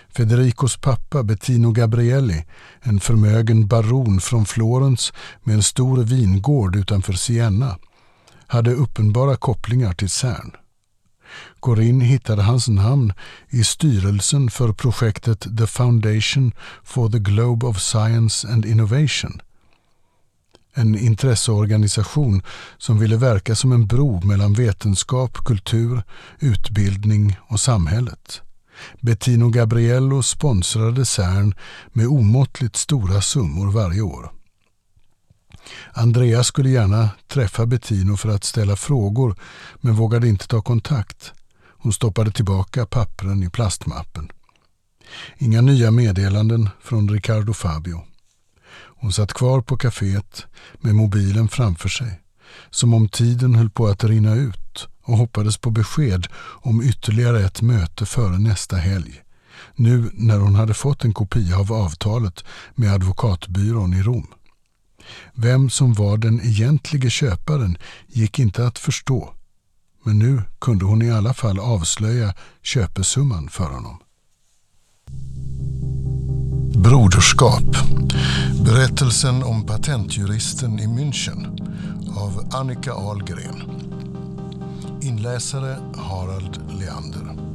Federicos 0.10 0.78
pappa 0.78 1.24
Bettino 1.24 1.72
Gabrielli, 1.72 2.46
en 2.82 3.00
förmögen 3.00 3.67
baron 3.67 4.19
från 4.19 4.46
Florens 4.46 5.13
med 5.43 5.56
en 5.56 5.63
stor 5.63 5.98
vingård 6.04 6.76
utanför 6.76 7.13
Siena, 7.13 7.78
hade 8.48 8.74
uppenbara 8.74 9.36
kopplingar 9.36 9.93
till 9.93 10.10
CERN. 10.10 10.52
Corinne 11.60 12.06
hittade 12.06 12.41
hans 12.41 12.67
namn 12.67 13.13
i 13.50 13.63
styrelsen 13.63 14.50
för 14.50 14.74
projektet 14.74 15.58
The 15.58 15.67
Foundation 15.67 16.52
for 16.84 17.10
the 17.10 17.19
Globe 17.19 17.67
of 17.67 17.82
Science 17.82 18.48
and 18.48 18.65
Innovation. 18.65 19.41
En 20.76 20.98
intresseorganisation 20.98 22.42
som 22.78 23.00
ville 23.00 23.18
verka 23.18 23.56
som 23.56 23.72
en 23.72 23.88
bro 23.88 24.22
mellan 24.22 24.54
vetenskap, 24.54 25.38
kultur, 25.46 26.04
utbildning 26.40 27.38
och 27.48 27.60
samhället. 27.60 28.42
Bettino 29.02 29.50
Gabriello 29.50 30.24
sponsrade 30.24 31.06
CERN 31.06 31.56
med 31.94 32.08
omåttligt 32.08 32.76
stora 32.76 33.22
summor 33.22 33.72
varje 33.72 34.02
år. 34.02 34.32
Andreas 35.94 36.48
skulle 36.48 36.70
gärna 36.70 37.10
träffa 37.28 37.66
Bettino 37.66 38.18
för 38.18 38.30
att 38.30 38.44
ställa 38.44 38.76
frågor 38.76 39.36
men 39.82 39.96
vågade 39.96 40.28
inte 40.28 40.48
ta 40.48 40.62
kontakt. 40.62 41.34
Hon 41.78 41.94
stoppade 41.94 42.32
tillbaka 42.32 42.86
pappren 42.86 43.44
i 43.44 43.50
plastmappen. 43.50 44.32
Inga 45.38 45.62
nya 45.62 45.92
meddelanden 45.92 46.70
från 46.82 47.10
Riccardo 47.10 47.54
Fabio. 47.54 48.04
Hon 49.04 49.13
satt 49.13 49.34
kvar 49.34 49.62
på 49.62 49.78
kaféet 49.78 50.46
med 50.82 50.96
mobilen 50.96 51.48
framför 51.48 51.89
sig, 51.89 52.22
som 52.70 52.94
om 52.94 53.10
tiden 53.10 53.56
höll 53.56 53.70
på 53.70 53.88
att 53.88 54.04
rinna 54.04 54.36
ut 54.36 54.88
och 55.04 55.18
hoppades 55.18 55.58
på 55.58 55.72
besked 55.72 56.28
om 56.62 56.82
ytterligare 56.82 57.46
ett 57.46 57.62
möte 57.62 58.06
före 58.06 58.39
nästa 58.39 58.76
helg. 58.76 59.22
Nu 59.76 60.10
när 60.13 60.38
hon 60.38 60.56
hade 60.56 60.74
fått 60.74 61.04
en 61.04 61.13
kopia 61.13 61.60
av 61.60 61.74
avtalet 61.74 62.44
med 62.76 62.94
advokatbyrån 62.94 63.94
i 63.94 64.02
Rom. 64.02 64.28
Vem 65.34 65.70
som 65.70 65.94
var 65.94 66.18
den 66.18 66.42
egentliga 66.42 67.10
köparen 67.10 67.78
gick 68.08 68.39
inte 68.39 68.68
att 68.68 68.80
förstå 68.80 69.34
men 70.04 70.20
nu 70.20 70.42
kunde 70.60 70.86
hon 70.86 71.02
i 71.02 71.12
alla 71.12 71.34
fall 71.34 71.60
avslöja 71.60 72.34
köpesumman 72.62 73.50
för 73.50 73.70
honom. 73.70 73.98
Broderskap. 76.84 77.78
Berättelsen 78.65 79.43
om 79.43 79.65
patentjuristen 79.65 80.80
i 80.80 80.88
München 80.88 81.62
av 82.17 82.50
Annika 82.52 82.93
Ahlgren. 82.93 83.63
Inläsare 85.02 85.78
Harald 85.96 86.60
Leander. 86.80 87.53